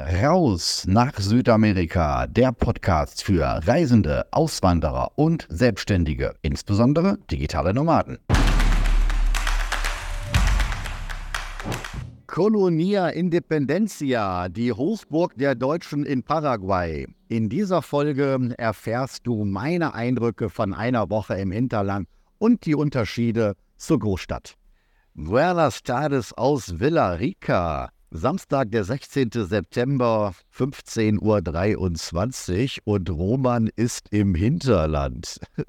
Raus 0.00 0.84
nach 0.86 1.18
Südamerika, 1.18 2.28
der 2.28 2.52
Podcast 2.52 3.24
für 3.24 3.42
Reisende, 3.66 4.26
Auswanderer 4.30 5.10
und 5.16 5.48
Selbstständige, 5.50 6.36
insbesondere 6.40 7.18
digitale 7.28 7.74
Nomaden. 7.74 8.20
Colonia 12.28 13.08
Independencia, 13.08 14.48
die 14.48 14.72
Hochburg 14.72 15.34
der 15.36 15.56
Deutschen 15.56 16.06
in 16.06 16.22
Paraguay. 16.22 17.08
In 17.26 17.48
dieser 17.48 17.82
Folge 17.82 18.54
erfährst 18.56 19.26
du 19.26 19.44
meine 19.44 19.94
Eindrücke 19.94 20.48
von 20.48 20.74
einer 20.74 21.10
Woche 21.10 21.34
im 21.34 21.50
Hinterland 21.50 22.06
und 22.38 22.66
die 22.66 22.76
Unterschiede 22.76 23.56
zur 23.76 23.98
Großstadt. 23.98 24.54
Buenas 25.14 25.82
tardes 25.82 26.32
aus 26.34 26.78
Villa 26.78 27.14
Rica. 27.14 27.90
Samstag, 28.10 28.70
der 28.70 28.84
16. 28.84 29.28
September, 29.32 30.32
15.23 30.56 32.78
Uhr 32.86 32.94
und 32.94 33.10
Roman 33.10 33.68
ist 33.76 34.06
im 34.10 34.34
Hinterland. 34.34 35.38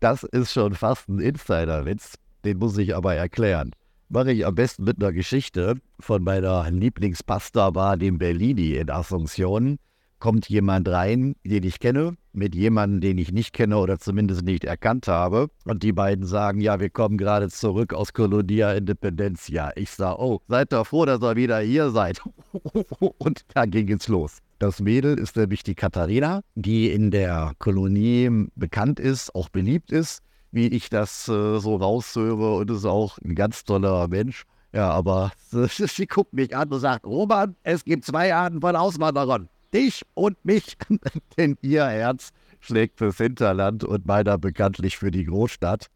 Das 0.00 0.24
ist 0.24 0.52
schon 0.52 0.74
fast 0.74 1.08
ein 1.08 1.20
Insiderwitz, 1.20 2.14
den 2.44 2.58
muss 2.58 2.76
ich 2.76 2.96
aber 2.96 3.14
erklären. 3.14 3.70
Mache 4.08 4.32
ich 4.32 4.44
am 4.44 4.54
besten 4.54 4.84
mit 4.84 5.00
einer 5.00 5.12
Geschichte 5.12 5.76
von 6.00 6.24
meiner 6.24 6.70
Lieblingspasta 6.70 7.74
war 7.74 7.96
dem 7.96 8.18
Bellini 8.18 8.72
in 8.72 8.90
Asunción 8.90 9.78
kommt 10.18 10.48
jemand 10.48 10.88
rein, 10.88 11.34
den 11.44 11.62
ich 11.64 11.80
kenne, 11.80 12.16
mit 12.32 12.54
jemandem, 12.54 13.00
den 13.00 13.18
ich 13.18 13.32
nicht 13.32 13.52
kenne 13.52 13.78
oder 13.78 13.98
zumindest 13.98 14.42
nicht 14.42 14.64
erkannt 14.64 15.08
habe. 15.08 15.48
Und 15.64 15.82
die 15.82 15.92
beiden 15.92 16.26
sagen, 16.26 16.60
ja, 16.60 16.80
wir 16.80 16.90
kommen 16.90 17.18
gerade 17.18 17.48
zurück 17.48 17.94
aus 17.94 18.12
Colonia 18.12 18.72
Independencia. 18.72 19.72
Ich 19.76 19.90
sage, 19.90 20.20
oh, 20.20 20.40
seid 20.48 20.72
doch 20.72 20.86
froh, 20.86 21.04
dass 21.04 21.22
ihr 21.22 21.36
wieder 21.36 21.60
hier 21.60 21.90
seid. 21.90 22.20
Und 23.18 23.44
da 23.54 23.66
ging 23.66 23.92
es 23.92 24.08
los. 24.08 24.38
Das 24.58 24.80
Mädel 24.80 25.18
ist 25.18 25.36
nämlich 25.36 25.62
die 25.62 25.74
Katharina, 25.74 26.40
die 26.54 26.90
in 26.90 27.10
der 27.10 27.52
Kolonie 27.58 28.48
bekannt 28.56 28.98
ist, 28.98 29.34
auch 29.34 29.48
beliebt 29.48 29.92
ist, 29.92 30.20
wie 30.50 30.66
ich 30.66 30.90
das 30.90 31.28
äh, 31.28 31.60
so 31.60 31.76
raushöre 31.76 32.56
und 32.56 32.70
ist 32.70 32.84
auch 32.84 33.18
ein 33.18 33.34
ganz 33.34 33.64
toller 33.64 34.08
Mensch. 34.08 34.44
Ja, 34.72 34.90
aber 34.90 35.30
sie 35.68 36.06
guckt 36.06 36.32
mich 36.32 36.56
an 36.56 36.68
und 36.70 36.80
sagt, 36.80 37.06
Roman, 37.06 37.54
es 37.62 37.84
gibt 37.84 38.04
zwei 38.04 38.34
Arten 38.34 38.60
von 38.60 38.74
Auswanderern 38.74 39.48
dich 39.72 40.02
und 40.14 40.42
mich, 40.44 40.76
denn 41.36 41.56
ihr 41.62 41.86
Herz 41.86 42.30
schlägt 42.60 42.98
fürs 42.98 43.18
Hinterland 43.18 43.84
und 43.84 44.06
meiner 44.06 44.38
bekanntlich 44.38 44.98
für 44.98 45.10
die 45.10 45.24
Großstadt. 45.24 45.88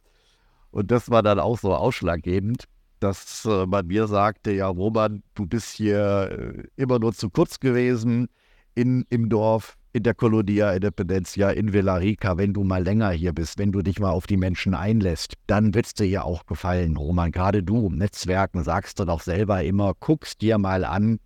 Und 0.70 0.90
das 0.90 1.10
war 1.10 1.22
dann 1.22 1.38
auch 1.38 1.58
so 1.58 1.74
ausschlaggebend, 1.74 2.64
dass 3.00 3.44
äh, 3.44 3.66
man 3.66 3.86
mir 3.86 4.06
sagte, 4.06 4.52
ja 4.52 4.68
Roman, 4.68 5.22
du 5.34 5.46
bist 5.46 5.74
hier 5.74 6.30
äh, 6.56 6.62
immer 6.76 6.98
nur 6.98 7.12
zu 7.12 7.30
kurz 7.30 7.60
gewesen 7.60 8.28
in, 8.74 9.04
im 9.10 9.28
Dorf, 9.28 9.76
in 9.92 10.04
der 10.04 10.14
Colonia 10.14 10.72
Independencia, 10.72 11.50
in 11.50 11.72
Villarica. 11.72 12.38
Wenn 12.38 12.54
du 12.54 12.64
mal 12.64 12.82
länger 12.82 13.10
hier 13.10 13.32
bist, 13.32 13.58
wenn 13.58 13.72
du 13.72 13.82
dich 13.82 13.98
mal 13.98 14.10
auf 14.10 14.26
die 14.26 14.38
Menschen 14.38 14.74
einlässt, 14.74 15.34
dann 15.46 15.74
wird 15.74 15.86
es 15.86 15.94
dir 15.94 16.06
hier 16.06 16.24
auch 16.24 16.46
gefallen, 16.46 16.96
Roman. 16.96 17.32
Gerade 17.32 17.62
du, 17.62 17.90
Netzwerken, 17.90 18.62
sagst 18.64 18.98
du 19.00 19.04
doch 19.04 19.20
selber 19.20 19.62
immer, 19.62 19.92
guckst 19.98 20.40
dir 20.40 20.56
mal 20.56 20.84
an, 20.84 21.18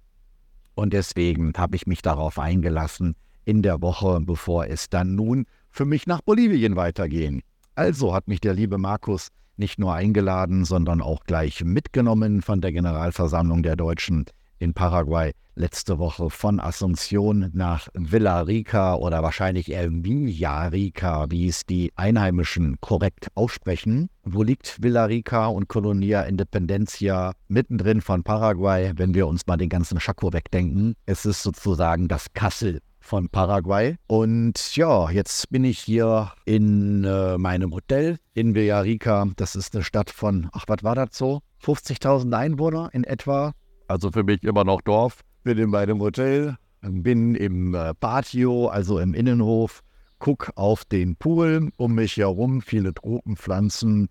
und 0.77 0.93
deswegen 0.93 1.53
habe 1.57 1.75
ich 1.75 1.87
mich 1.87 2.03
darauf 2.03 2.39
eingelassen, 2.39 3.17
in 3.45 3.63
der 3.63 3.81
Woche, 3.81 4.21
bevor 4.21 4.67
es 4.67 4.89
dann 4.91 5.15
nun 5.15 5.47
für 5.71 5.87
mich 5.87 6.07
nach 6.07 6.21
Bolivien 6.21 6.77
weitergehen. 6.77 7.43
Also 7.75 8.15
hat 8.15 8.29
mich 8.29 8.41
der 8.41 8.55
liebe 8.55 8.77
Markus 8.77 9.29
nicht 9.57 9.79
nur 9.79 9.95
eingeladen, 9.95 10.65
sondern 10.65 11.01
auch 11.01 11.25
gleich 11.25 11.65
mitgenommen 11.65 12.43
von 12.43 12.61
der 12.61 12.73
Generalversammlung 12.73 13.63
der 13.63 13.77
Deutschen 13.77 14.27
in 14.59 14.75
Paraguay 14.75 15.33
letzte 15.57 15.99
Woche 15.99 16.31
von 16.31 16.61
Asunción 16.61 17.51
nach 17.55 17.89
Villarica 17.95 18.95
oder 18.95 19.23
wahrscheinlich 19.23 19.71
eher 19.71 19.91
Villarica, 19.91 21.27
wie 21.31 21.49
es 21.49 21.65
die 21.65 21.93
Einheimischen 21.97 22.77
korrekt 22.81 23.29
aussprechen. 23.35 24.09
Wo 24.23 24.43
liegt 24.43 24.79
Villarica 24.83 25.47
und 25.47 25.69
Colonia 25.69 26.23
Independencia 26.23 27.33
mittendrin 27.49 28.03
von 28.03 28.23
Paraguay, 28.23 28.93
wenn 28.97 29.15
wir 29.15 29.27
uns 29.27 29.47
mal 29.47 29.57
den 29.57 29.71
ganzen 29.71 29.99
Chaco 29.99 30.33
wegdenken? 30.33 30.95
Es 31.07 31.25
ist 31.25 31.43
sozusagen 31.43 32.07
das 32.07 32.27
Kassel 32.35 32.81
von 33.01 33.29
Paraguay. 33.29 33.97
Und 34.09 34.77
ja, 34.77 35.11
jetzt 35.11 35.49
bin 35.51 35.65
ich 35.65 35.79
hier 35.79 36.33
in 36.45 37.05
äh, 37.05 37.39
meinem 37.39 37.73
Hotel 37.73 38.19
in 38.35 38.55
Villarica. 38.55 39.27
Das 39.37 39.57
ist 39.57 39.75
eine 39.75 39.85
Stadt 39.85 40.11
von, 40.11 40.51
ach, 40.53 40.65
was 40.67 40.83
war 40.83 40.97
das 40.97 41.11
so? 41.13 41.41
50.000 41.65 42.37
Einwohner 42.37 42.91
in 42.93 43.05
etwa 43.05 43.53
also 43.89 44.11
für 44.11 44.25
mich 44.25 44.43
immer 44.43 44.65
noch 44.65 44.81
Dorf. 44.81 45.21
Bin 45.45 45.59
in 45.59 45.71
meinem 45.71 46.01
Hotel, 46.01 46.57
bin 46.83 47.35
im 47.35 47.75
äh, 47.75 47.95
Patio, 47.95 48.69
also 48.69 48.99
im 48.99 49.15
Innenhof, 49.15 49.83
guck 50.19 50.51
auf 50.57 50.85
den 50.85 51.17
Pool 51.17 51.71
um 51.77 51.95
mich 51.95 52.17
herum, 52.17 52.63
viele 52.63 52.95
Tropenpflanzen. 52.95 54.09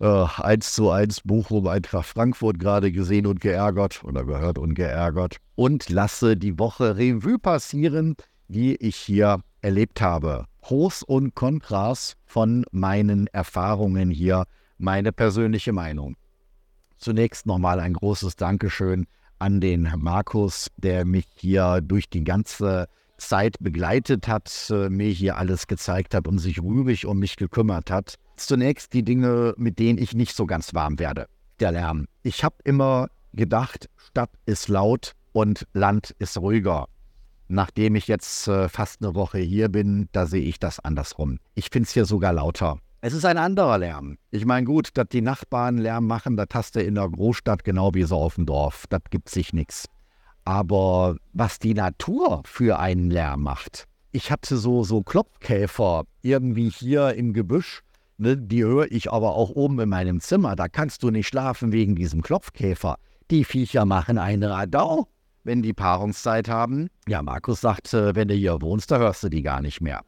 Äh, 0.00 0.06
1 0.06 0.74
zu 0.74 0.90
1 0.90 1.22
Bochum, 1.22 1.66
Eintracht 1.66 2.06
Frankfurt 2.06 2.58
gerade 2.58 2.92
gesehen 2.92 3.26
und 3.26 3.40
geärgert 3.40 4.04
oder 4.04 4.24
gehört 4.24 4.58
und 4.58 4.74
geärgert. 4.74 5.38
Und 5.54 5.88
lasse 5.88 6.36
die 6.36 6.58
Woche 6.58 6.96
Revue 6.96 7.38
passieren, 7.38 8.14
die 8.48 8.76
ich 8.76 8.96
hier 8.96 9.40
erlebt 9.62 10.00
habe. 10.00 10.44
Pros 10.60 11.02
und 11.02 11.34
Kontras 11.34 12.16
von 12.24 12.64
meinen 12.72 13.28
Erfahrungen 13.28 14.10
hier, 14.10 14.44
meine 14.78 15.12
persönliche 15.12 15.72
Meinung. 15.72 16.16
Zunächst 16.98 17.46
nochmal 17.46 17.80
ein 17.80 17.92
großes 17.92 18.36
Dankeschön 18.36 19.06
an 19.38 19.60
den 19.60 19.92
Markus, 19.98 20.68
der 20.76 21.04
mich 21.04 21.26
hier 21.34 21.80
durch 21.82 22.08
die 22.08 22.24
ganze 22.24 22.88
Zeit 23.18 23.56
begleitet 23.60 24.28
hat, 24.28 24.70
äh, 24.70 24.88
mir 24.88 25.08
hier 25.08 25.36
alles 25.36 25.66
gezeigt 25.66 26.14
hat 26.14 26.28
und 26.28 26.38
sich 26.38 26.62
rührig 26.62 27.06
um 27.06 27.18
mich 27.18 27.36
gekümmert 27.36 27.90
hat. 27.90 28.16
Zunächst 28.36 28.92
die 28.92 29.02
Dinge, 29.02 29.54
mit 29.56 29.78
denen 29.78 29.98
ich 29.98 30.14
nicht 30.14 30.36
so 30.36 30.46
ganz 30.46 30.74
warm 30.74 30.98
werde. 30.98 31.26
Der 31.60 31.72
Lärm. 31.72 32.06
Ich 32.22 32.44
habe 32.44 32.56
immer 32.64 33.08
gedacht, 33.32 33.88
Stadt 33.96 34.30
ist 34.44 34.68
laut 34.68 35.12
und 35.32 35.66
Land 35.72 36.14
ist 36.18 36.38
ruhiger. 36.38 36.88
Nachdem 37.48 37.94
ich 37.94 38.08
jetzt 38.08 38.48
äh, 38.48 38.68
fast 38.68 39.02
eine 39.02 39.14
Woche 39.14 39.38
hier 39.38 39.68
bin, 39.68 40.08
da 40.12 40.26
sehe 40.26 40.42
ich 40.42 40.58
das 40.58 40.80
andersrum. 40.80 41.38
Ich 41.54 41.68
finde 41.70 41.86
es 41.86 41.92
hier 41.92 42.04
sogar 42.04 42.32
lauter. 42.32 42.78
Es 43.06 43.12
ist 43.12 43.24
ein 43.24 43.38
anderer 43.38 43.78
Lärm. 43.78 44.18
Ich 44.32 44.44
meine, 44.46 44.66
gut, 44.66 44.88
dass 44.94 45.06
die 45.10 45.20
Nachbarn 45.20 45.78
Lärm 45.78 46.08
machen, 46.08 46.36
das 46.36 46.48
hast 46.52 46.74
du 46.74 46.82
in 46.82 46.96
der 46.96 47.08
Großstadt 47.08 47.62
genau 47.62 47.94
wie 47.94 48.02
so 48.02 48.16
auf 48.16 48.34
dem 48.34 48.46
Dorf. 48.46 48.86
Das 48.88 49.02
gibt 49.10 49.28
sich 49.28 49.52
nichts. 49.52 49.84
Aber 50.44 51.14
was 51.32 51.60
die 51.60 51.74
Natur 51.74 52.42
für 52.46 52.80
einen 52.80 53.12
Lärm 53.12 53.44
macht. 53.44 53.84
Ich 54.10 54.32
hatte 54.32 54.56
so, 54.56 54.82
so 54.82 55.04
Klopfkäfer 55.04 56.02
irgendwie 56.22 56.68
hier 56.68 57.14
im 57.14 57.32
Gebüsch. 57.32 57.82
Ne, 58.18 58.36
die 58.36 58.64
höre 58.64 58.90
ich 58.90 59.12
aber 59.12 59.36
auch 59.36 59.50
oben 59.50 59.78
in 59.78 59.88
meinem 59.88 60.18
Zimmer. 60.18 60.56
Da 60.56 60.66
kannst 60.66 61.04
du 61.04 61.10
nicht 61.10 61.28
schlafen 61.28 61.70
wegen 61.70 61.94
diesem 61.94 62.22
Klopfkäfer. 62.22 62.96
Die 63.30 63.44
Viecher 63.44 63.84
machen 63.84 64.18
einen 64.18 64.42
Radau, 64.42 65.06
wenn 65.44 65.62
die 65.62 65.74
Paarungszeit 65.74 66.48
haben. 66.48 66.88
Ja, 67.06 67.22
Markus 67.22 67.60
sagt, 67.60 67.92
wenn 67.92 68.26
du 68.26 68.34
hier 68.34 68.60
wohnst, 68.62 68.90
da 68.90 68.98
hörst 68.98 69.22
du 69.22 69.28
die 69.28 69.42
gar 69.42 69.62
nicht 69.62 69.80
mehr. 69.80 70.02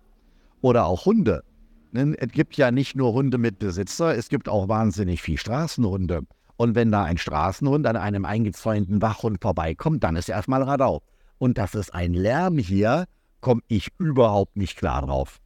Oder 0.62 0.86
auch 0.86 1.06
Hunde. 1.06 1.44
Es 1.92 2.32
gibt 2.32 2.56
ja 2.56 2.70
nicht 2.70 2.96
nur 2.96 3.12
Hunde 3.12 3.38
mit 3.38 3.58
Besitzer, 3.58 4.14
es 4.14 4.28
gibt 4.28 4.48
auch 4.48 4.68
wahnsinnig 4.68 5.22
viel 5.22 5.38
Straßenhunde. 5.38 6.22
Und 6.56 6.74
wenn 6.74 6.90
da 6.90 7.04
ein 7.04 7.18
Straßenhund 7.18 7.86
an 7.86 7.96
einem 7.96 8.24
eingezäunten 8.24 9.00
Wachhund 9.00 9.40
vorbeikommt, 9.40 10.04
dann 10.04 10.16
ist 10.16 10.28
erstmal 10.28 10.62
Radau. 10.62 11.02
Und 11.38 11.56
das 11.56 11.74
ist 11.74 11.94
ein 11.94 12.12
Lärm 12.14 12.58
hier, 12.58 13.04
komme 13.40 13.62
ich 13.68 13.88
überhaupt 13.98 14.56
nicht 14.56 14.76
klar 14.76 15.02
drauf. 15.02 15.38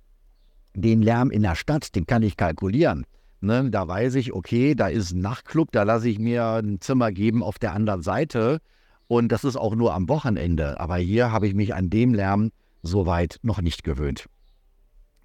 Den 0.75 1.03
Lärm 1.03 1.31
in 1.31 1.43
der 1.43 1.55
Stadt, 1.55 1.95
den 1.95 2.07
kann 2.07 2.23
ich 2.23 2.37
kalkulieren. 2.37 3.05
Ne, 3.41 3.71
da 3.71 3.87
weiß 3.87 4.15
ich, 4.15 4.33
okay, 4.33 4.75
da 4.75 4.87
ist 4.87 5.13
ein 5.13 5.21
Nachtclub, 5.21 5.73
da 5.73 5.83
lasse 5.83 6.09
ich 6.09 6.19
mir 6.19 6.45
ein 6.45 6.81
Zimmer 6.81 7.13
geben 7.13 7.43
auf 7.43 7.59
der 7.59 7.73
anderen 7.73 8.03
Seite. 8.03 8.61
Und 9.09 9.31
das 9.31 9.45
ist 9.45 9.57
auch 9.57 9.75
nur 9.75 9.95
am 9.95 10.09
Wochenende. 10.09 10.81
Aber 10.81 10.97
hier 10.97 11.31
habe 11.31 11.47
ich 11.47 11.55
mich 11.55 11.75
an 11.75 11.91
dem 11.91 12.15
Lärm 12.15 12.50
soweit 12.83 13.38
noch 13.43 13.61
nicht 13.61 13.85
gewöhnt. 13.85 14.27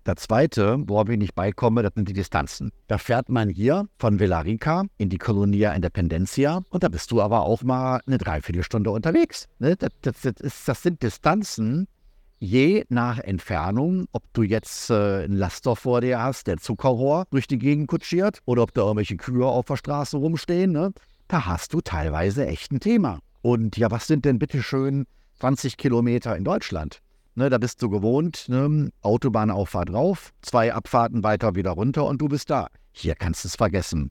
Der 0.07 0.15
zweite, 0.15 0.81
worauf 0.87 1.09
ich 1.09 1.17
nicht 1.17 1.35
beikomme, 1.35 1.83
das 1.83 1.91
sind 1.93 2.07
die 2.07 2.13
Distanzen. 2.13 2.71
Da 2.87 2.97
fährt 2.97 3.27
man 3.27 3.49
hier 3.49 3.89
von 3.99 4.21
Villarica 4.21 4.85
in 4.97 5.09
die 5.09 5.17
Colonia 5.17 5.73
Independencia 5.73 6.61
und 6.69 6.83
da 6.83 6.87
bist 6.87 7.11
du 7.11 7.21
aber 7.21 7.41
auch 7.41 7.61
mal 7.61 7.99
eine 8.07 8.17
Dreiviertelstunde 8.17 8.89
unterwegs. 8.89 9.49
Ne? 9.59 9.75
Das, 9.75 9.89
das, 10.01 10.21
das, 10.21 10.33
ist, 10.39 10.65
das, 10.65 10.81
sind 10.81 11.03
Distanzen, 11.03 11.89
je 12.39 12.85
nach 12.87 13.19
Entfernung, 13.19 14.07
ob 14.13 14.23
du 14.31 14.43
jetzt 14.43 14.89
äh, 14.89 15.25
einen 15.25 15.35
Laster 15.35 15.75
vor 15.75 15.99
dir 15.99 16.21
hast, 16.21 16.47
der 16.47 16.55
Zuckerrohr 16.55 17.25
durch 17.31 17.47
die 17.47 17.59
Gegend 17.59 17.89
kutschiert 17.89 18.39
oder 18.45 18.63
ob 18.63 18.73
da 18.73 18.83
irgendwelche 18.83 19.17
Kühe 19.17 19.45
auf 19.45 19.65
der 19.65 19.75
Straße 19.75 20.15
rumstehen, 20.15 20.71
ne? 20.71 20.93
da 21.27 21.47
hast 21.47 21.73
du 21.73 21.81
teilweise 21.81 22.47
echt 22.47 22.71
ein 22.71 22.79
Thema. 22.79 23.19
Und 23.41 23.75
ja, 23.75 23.91
was 23.91 24.07
sind 24.07 24.23
denn 24.23 24.39
bitte 24.39 24.63
schön 24.63 25.05
20 25.39 25.75
Kilometer 25.75 26.37
in 26.37 26.45
Deutschland? 26.45 27.01
Ne, 27.37 27.51
da 27.51 27.59
bist 27.59 27.83
du 27.83 27.89
gewohnt, 27.91 28.45
ne? 28.49 28.89
Autobahnauffahrt 29.03 29.93
rauf, 29.93 30.33
zwei 30.41 30.73
Abfahrten 30.73 31.23
weiter 31.23 31.53
wieder 31.53 31.69
runter 31.69 32.07
und 32.07 32.19
du 32.19 32.27
bist 32.27 32.49
da. 32.49 32.65
Hier 32.93 33.13
kannst 33.13 33.43
du 33.43 33.49
es 33.49 33.55
vergessen. 33.55 34.09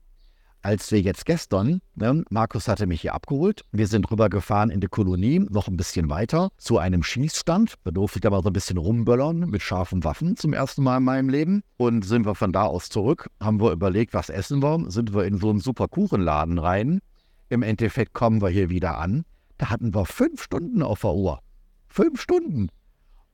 als 0.61 0.89
wir 0.93 1.01
jetzt 1.01 1.25
gestern, 1.25 1.81
ne, 1.95 2.23
Markus 2.29 2.69
hatte 2.69 2.87
mich 2.87 3.01
hier 3.01 3.13
abgeholt, 3.13 3.65
wir 3.73 3.87
sind 3.87 4.09
rübergefahren 4.09 4.69
in 4.69 4.79
die 4.79 4.87
Kolonie, 4.87 5.39
noch 5.39 5.67
ein 5.67 5.75
bisschen 5.75 6.09
weiter, 6.09 6.51
zu 6.57 6.77
einem 6.77 7.03
Schießstand. 7.03 7.73
Da 7.83 7.91
durfte 7.91 8.19
ich 8.19 8.29
mal 8.29 8.41
so 8.41 8.49
ein 8.49 8.53
bisschen 8.53 8.77
rumböllern 8.77 9.39
mit 9.39 9.61
scharfen 9.61 10.05
Waffen 10.05 10.37
zum 10.37 10.53
ersten 10.53 10.81
Mal 10.83 10.99
in 10.99 11.03
meinem 11.03 11.27
Leben. 11.27 11.63
Und 11.75 12.05
sind 12.05 12.25
wir 12.25 12.33
von 12.33 12.53
da 12.53 12.63
aus 12.63 12.87
zurück, 12.87 13.29
haben 13.41 13.59
wir 13.59 13.73
überlegt, 13.73 14.13
was 14.13 14.29
essen 14.29 14.63
wir, 14.63 14.89
sind 14.89 15.13
wir 15.13 15.25
in 15.25 15.37
so 15.37 15.49
einen 15.49 15.59
super 15.59 15.89
Kuchenladen 15.89 16.59
rein. 16.59 17.01
Im 17.49 17.61
Endeffekt 17.61 18.13
kommen 18.13 18.41
wir 18.41 18.47
hier 18.47 18.69
wieder 18.69 18.97
an. 18.97 19.25
Da 19.57 19.69
hatten 19.69 19.93
wir 19.93 20.05
fünf 20.05 20.41
Stunden 20.41 20.81
auf 20.81 21.01
der 21.01 21.13
Uhr. 21.13 21.41
Fünf 21.89 22.21
Stunden. 22.21 22.69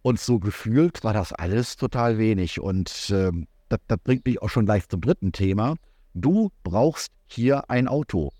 Und 0.04 0.20
so 0.20 0.38
gefühlt 0.38 1.04
war 1.04 1.14
das 1.14 1.34
alles 1.34 1.78
total 1.78 2.18
wenig. 2.18 2.60
Und 2.60 3.10
äh, 3.10 3.32
das, 3.70 3.80
das 3.88 3.98
bringt 4.04 4.26
mich 4.26 4.42
auch 4.42 4.50
schon 4.50 4.66
gleich 4.66 4.88
zum 4.88 5.02
dritten 5.02 5.32
Thema. 5.32 5.76
Du 6.14 6.52
brauchst 6.64 7.12
hier 7.26 7.70
ein 7.70 7.88
Auto. 7.88 8.32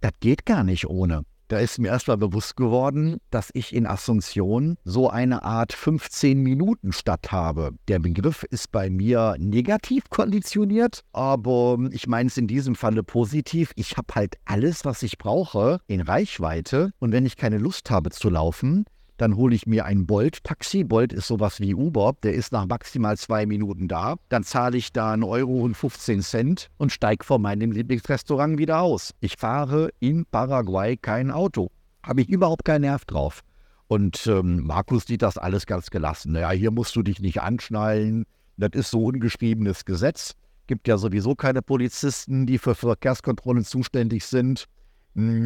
Das 0.00 0.12
geht 0.20 0.44
gar 0.44 0.64
nicht 0.64 0.86
ohne. 0.86 1.22
Da 1.48 1.58
ist 1.58 1.78
mir 1.78 1.88
erstmal 1.88 2.16
bewusst 2.16 2.56
geworden, 2.56 3.18
dass 3.30 3.50
ich 3.52 3.74
in 3.74 3.86
Asunción 3.86 4.76
so 4.84 5.08
eine 5.08 5.42
Art 5.42 5.72
15-Minuten-Stadt 5.72 7.30
habe. 7.32 7.72
Der 7.86 8.00
Begriff 8.00 8.44
ist 8.44 8.72
bei 8.72 8.90
mir 8.90 9.36
negativ 9.38 10.08
konditioniert, 10.10 11.02
aber 11.12 11.78
ich 11.92 12.06
meine 12.06 12.28
es 12.28 12.38
in 12.38 12.48
diesem 12.48 12.74
Falle 12.74 13.02
positiv. 13.02 13.72
Ich 13.76 13.96
habe 13.96 14.14
halt 14.14 14.36
alles, 14.46 14.84
was 14.84 15.02
ich 15.02 15.16
brauche, 15.18 15.80
in 15.86 16.00
Reichweite. 16.00 16.90
Und 16.98 17.12
wenn 17.12 17.26
ich 17.26 17.36
keine 17.36 17.58
Lust 17.58 17.90
habe 17.90 18.10
zu 18.10 18.30
laufen, 18.30 18.86
dann 19.16 19.36
hole 19.36 19.54
ich 19.54 19.66
mir 19.66 19.84
ein 19.84 20.06
Bolt-Taxi. 20.06 20.84
Bolt 20.84 21.12
ist 21.12 21.28
sowas 21.28 21.60
wie 21.60 21.74
Uber, 21.74 22.14
der 22.22 22.34
ist 22.34 22.52
nach 22.52 22.66
maximal 22.66 23.16
zwei 23.16 23.46
Minuten 23.46 23.88
da. 23.88 24.16
Dann 24.28 24.42
zahle 24.42 24.76
ich 24.76 24.92
da 24.92 25.12
einen 25.12 25.22
Euro 25.22 25.60
und 25.60 25.76
15 25.76 26.22
Cent 26.22 26.70
und 26.78 26.92
steige 26.92 27.24
vor 27.24 27.38
meinem 27.38 27.70
Lieblingsrestaurant 27.72 28.58
wieder 28.58 28.80
aus. 28.80 29.12
Ich 29.20 29.36
fahre 29.38 29.90
in 30.00 30.26
Paraguay 30.26 30.96
kein 30.96 31.30
Auto. 31.30 31.70
Habe 32.02 32.22
ich 32.22 32.28
überhaupt 32.28 32.64
keinen 32.64 32.82
Nerv 32.82 33.04
drauf. 33.04 33.42
Und 33.86 34.26
ähm, 34.26 34.64
Markus 34.64 35.04
sieht 35.06 35.22
das 35.22 35.38
alles 35.38 35.66
ganz 35.66 35.90
gelassen. 35.90 36.32
Naja, 36.32 36.50
hier 36.50 36.70
musst 36.70 36.96
du 36.96 37.02
dich 37.02 37.20
nicht 37.20 37.40
anschnallen. 37.40 38.24
Das 38.56 38.70
ist 38.72 38.90
so 38.90 39.04
ungeschriebenes 39.04 39.84
Gesetz. 39.84 40.34
Gibt 40.66 40.88
ja 40.88 40.96
sowieso 40.96 41.34
keine 41.34 41.62
Polizisten, 41.62 42.46
die 42.46 42.58
für 42.58 42.74
Verkehrskontrollen 42.74 43.64
zuständig 43.64 44.24
sind. 44.24 44.64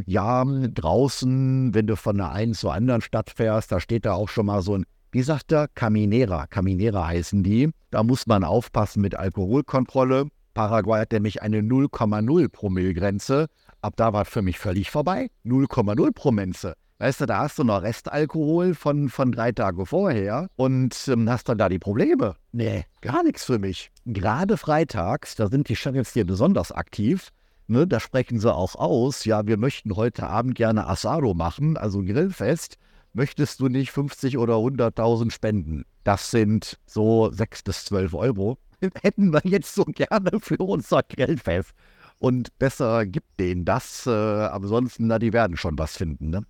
Ja, 0.07 0.45
draußen, 0.45 1.75
wenn 1.75 1.87
du 1.87 1.97
von 1.97 2.21
einer 2.21 2.33
einen 2.33 2.55
zur 2.55 2.73
anderen 2.73 3.03
Stadt 3.03 3.31
fährst, 3.31 3.71
da 3.71 3.81
steht 3.81 4.07
da 4.07 4.15
auch 4.15 4.29
schon 4.29 4.47
mal 4.47 4.63
so 4.63 4.77
ein, 4.77 4.85
wie 5.13 5.23
sagt 5.23 5.53
er, 5.53 5.69
Caminera. 5.69 6.47
Caminera 6.47 7.07
heißen 7.07 7.43
die. 7.43 7.71
Da 7.91 8.03
muss 8.03 8.27
man 8.27 8.45
aufpassen 8.45 9.01
mit 9.01 9.15
Alkoholkontrolle. 9.15 10.29
Paraguay 10.55 11.01
hat 11.01 11.13
nämlich 11.13 11.43
eine 11.43 11.61
0,0 11.61 12.49
Promille-Grenze. 12.49 13.47
Ab 13.81 13.95
da 13.97 14.13
war 14.13 14.23
es 14.23 14.29
für 14.29 14.43
mich 14.43 14.59
völlig 14.59 14.91
vorbei. 14.91 15.29
0,0 15.45 16.13
Promille. 16.13 16.75
Weißt 17.01 17.21
du, 17.21 17.27
da 17.27 17.39
hast 17.39 17.59
du 17.61 17.65
noch 17.65 17.83
Restalkohol 17.83 18.75
von, 18.75 19.09
von 19.09 19.31
drei 19.31 19.53
Tagen 19.53 19.87
vorher 19.87 20.49
und 20.57 20.97
ähm, 21.07 21.31
hast 21.31 21.49
dann 21.49 21.57
da 21.57 21.69
die 21.69 21.79
Probleme. 21.79 22.35
Nee, 22.51 22.87
gar 23.03 23.23
nichts 23.23 23.45
für 23.45 23.61
mich. 23.61 23.93
Gerade 24.05 24.57
freitags, 24.57 25.37
da 25.37 25.47
sind 25.47 25.69
die 25.69 25.77
Sheriffs 25.77 26.13
hier 26.13 26.27
besonders 26.27 26.73
aktiv. 26.73 27.29
Ne, 27.71 27.87
da 27.87 28.01
sprechen 28.01 28.41
sie 28.41 28.53
auch 28.53 28.77
aus, 28.77 29.27
ja, 29.27 29.47
wir 29.47 29.59
möchten 29.59 29.95
heute 29.95 30.27
Abend 30.27 30.55
gerne 30.55 30.87
Asado 30.87 31.35
machen, 31.35 31.77
also 31.77 32.03
Grillfest. 32.03 32.79
Möchtest 33.13 33.61
du 33.61 33.69
nicht 33.69 33.91
50 33.91 34.39
oder 34.39 34.55
100.000 34.55 35.31
spenden? 35.31 35.85
Das 36.03 36.31
sind 36.31 36.79
so 36.87 37.31
6 37.31 37.65
bis 37.65 37.85
12 37.85 38.15
Euro. 38.15 38.57
Hätten 39.03 39.35
wir 39.35 39.43
jetzt 39.45 39.75
so 39.75 39.85
gerne 39.85 40.41
für 40.41 40.57
unser 40.57 41.03
Grillfest. 41.03 41.75
Und 42.21 42.59
besser 42.59 43.05
gibt 43.05 43.39
denen 43.39 43.67
das. 43.67 44.07
Äh, 44.07 44.11
ansonsten, 44.11 45.07
na, 45.07 45.19
die 45.19 45.35
werden 45.35 45.59
schon 45.59 45.79
was 45.79 45.97
finden. 45.97 46.31
Ne? 46.31 46.45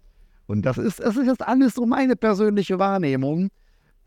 Und 0.46 0.62
das 0.62 0.78
ist, 0.78 1.00
das 1.00 1.16
ist 1.16 1.26
jetzt 1.26 1.42
alles 1.42 1.74
so 1.74 1.84
meine 1.84 2.14
persönliche 2.14 2.78
Wahrnehmung. 2.78 3.48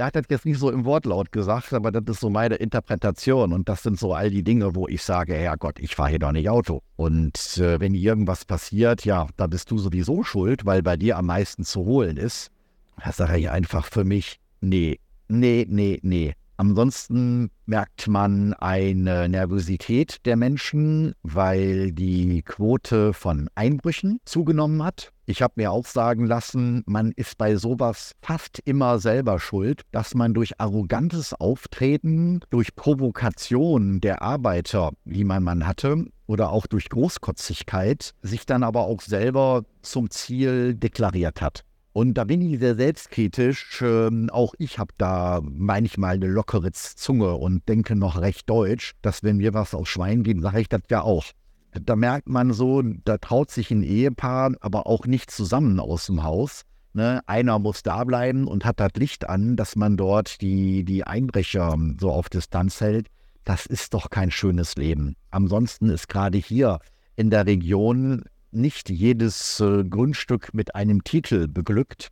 Er 0.02 0.08
hat 0.08 0.16
das 0.16 0.24
jetzt 0.30 0.48
nicht 0.48 0.58
so 0.58 0.72
im 0.72 0.84
Wortlaut 0.84 1.32
gesagt, 1.32 1.74
aber 1.74 1.92
das 1.92 2.02
ist 2.16 2.22
so 2.22 2.32
meine 2.32 2.56
Interpretation. 2.56 3.54
Und 3.54 3.70
das 3.70 3.84
sind 3.84 4.00
so 4.00 4.16
all 4.16 4.32
die 4.32 4.44
Dinge, 4.44 4.74
wo 4.74 4.88
ich 4.88 5.04
sage, 5.04 5.36
Herrgott, 5.36 5.78
ich 5.78 5.94
fahre 5.94 6.10
hier 6.10 6.18
doch 6.18 6.32
nicht 6.32 6.50
Auto. 6.50 6.82
Und 6.96 7.60
äh, 7.60 7.80
wenn 7.80 7.94
irgendwas 7.94 8.44
passiert, 8.44 9.06
ja, 9.06 9.28
da 9.38 9.46
bist 9.46 9.70
du 9.70 9.78
sowieso 9.78 10.24
schuld, 10.24 10.66
weil 10.66 10.82
bei 10.82 10.98
dir 10.98 11.20
am 11.20 11.28
meisten 11.28 11.64
zu 11.66 11.82
holen 11.86 12.18
ist. 12.18 12.50
Da 13.06 13.12
sage 13.12 13.38
ich 13.38 13.52
einfach 13.52 13.86
für 13.86 14.04
mich, 14.04 14.40
nee, 14.60 14.98
nee, 15.28 15.68
nee, 15.70 16.00
nee. 16.02 16.34
Ansonsten 16.58 17.52
merkt 17.68 18.08
man 18.08 18.54
eine 18.56 19.30
Nervosität 19.30 20.26
der 20.26 20.36
Menschen, 20.36 21.14
weil 21.22 21.92
die 21.92 22.42
Quote 22.42 23.14
von 23.14 23.52
Einbrüchen 23.54 24.20
zugenommen 24.26 24.84
hat. 24.84 25.12
Ich 25.32 25.42
habe 25.42 25.54
mir 25.56 25.72
auch 25.72 25.86
sagen 25.86 26.26
lassen, 26.26 26.84
man 26.86 27.14
ist 27.16 27.38
bei 27.38 27.56
sowas 27.56 28.12
fast 28.22 28.60
immer 28.66 29.00
selber 29.00 29.40
schuld, 29.40 29.84
dass 29.94 30.14
man 30.14 30.34
durch 30.34 30.60
arrogantes 30.60 31.34
Auftreten, 31.34 32.42
durch 32.50 32.76
Provokation 32.76 34.02
der 34.02 34.22
Arbeiter, 34.22 34.92
wie 35.06 35.24
man 35.24 35.42
man 35.42 35.66
hatte, 35.66 36.04
oder 36.28 36.52
auch 36.52 36.68
durch 36.68 36.90
Großkotzigkeit, 36.90 38.12
sich 38.22 38.46
dann 38.46 38.62
aber 38.62 38.82
auch 38.82 39.00
selber 39.00 39.64
zum 39.82 40.10
Ziel 40.10 40.76
deklariert 40.76 41.40
hat. 41.40 41.64
Und 41.94 42.16
da 42.16 42.26
bin 42.26 42.42
ich 42.42 42.60
sehr 42.60 42.76
selbstkritisch. 42.76 43.82
Ähm, 43.82 44.30
auch 44.34 44.54
ich 44.58 44.80
habe 44.80 44.92
da 44.98 45.40
manchmal 45.42 46.16
eine 46.16 46.28
lockere 46.28 46.74
Zunge 46.74 47.36
und 47.36 47.70
denke 47.70 47.96
noch 47.96 48.20
recht 48.20 48.50
deutsch, 48.50 48.96
dass 49.02 49.24
wenn 49.24 49.38
mir 49.38 49.54
was 49.54 49.74
aufs 49.74 49.92
Schwein 49.92 50.24
geht, 50.24 50.42
sage 50.42 50.60
ich 50.60 50.68
das 50.68 50.82
ja 50.90 51.04
auch. 51.04 51.24
Da 51.74 51.96
merkt 51.96 52.28
man 52.28 52.52
so, 52.52 52.82
da 52.82 53.18
traut 53.18 53.50
sich 53.50 53.72
ein 53.72 53.84
Ehepaar 53.84 54.54
aber 54.60 54.88
auch 54.88 55.06
nicht 55.06 55.32
zusammen 55.32 55.80
aus 55.80 56.08
dem 56.08 56.24
Haus. 56.24 56.64
Ne? 56.94 57.22
Einer 57.26 57.60
muss 57.60 57.84
da 57.84 58.04
bleiben 58.04 58.48
und 58.48 58.66
hat 58.66 58.80
das 58.80 58.92
Licht 58.96 59.30
an, 59.30 59.56
dass 59.56 59.76
man 59.76 59.96
dort 59.96 60.42
die, 60.42 60.84
die 60.84 61.06
Einbrecher 61.06 61.78
so 62.00 62.12
auf 62.12 62.30
Distanz 62.30 62.82
hält. 62.82 63.08
Das 63.46 63.66
ist 63.66 63.94
doch 63.94 64.10
kein 64.10 64.32
schönes 64.32 64.76
Leben. 64.76 65.16
Ansonsten 65.30 65.90
ist 65.90 66.10
gerade 66.10 66.38
hier 66.38 66.80
in 67.16 67.30
der 67.30 67.46
Region 67.46 68.26
nicht 68.52 68.90
jedes 68.90 69.60
äh, 69.62 69.84
Grundstück 69.86 70.54
mit 70.54 70.76
einem 70.76 71.04
Titel 71.04 71.48
beglückt. 71.48 72.10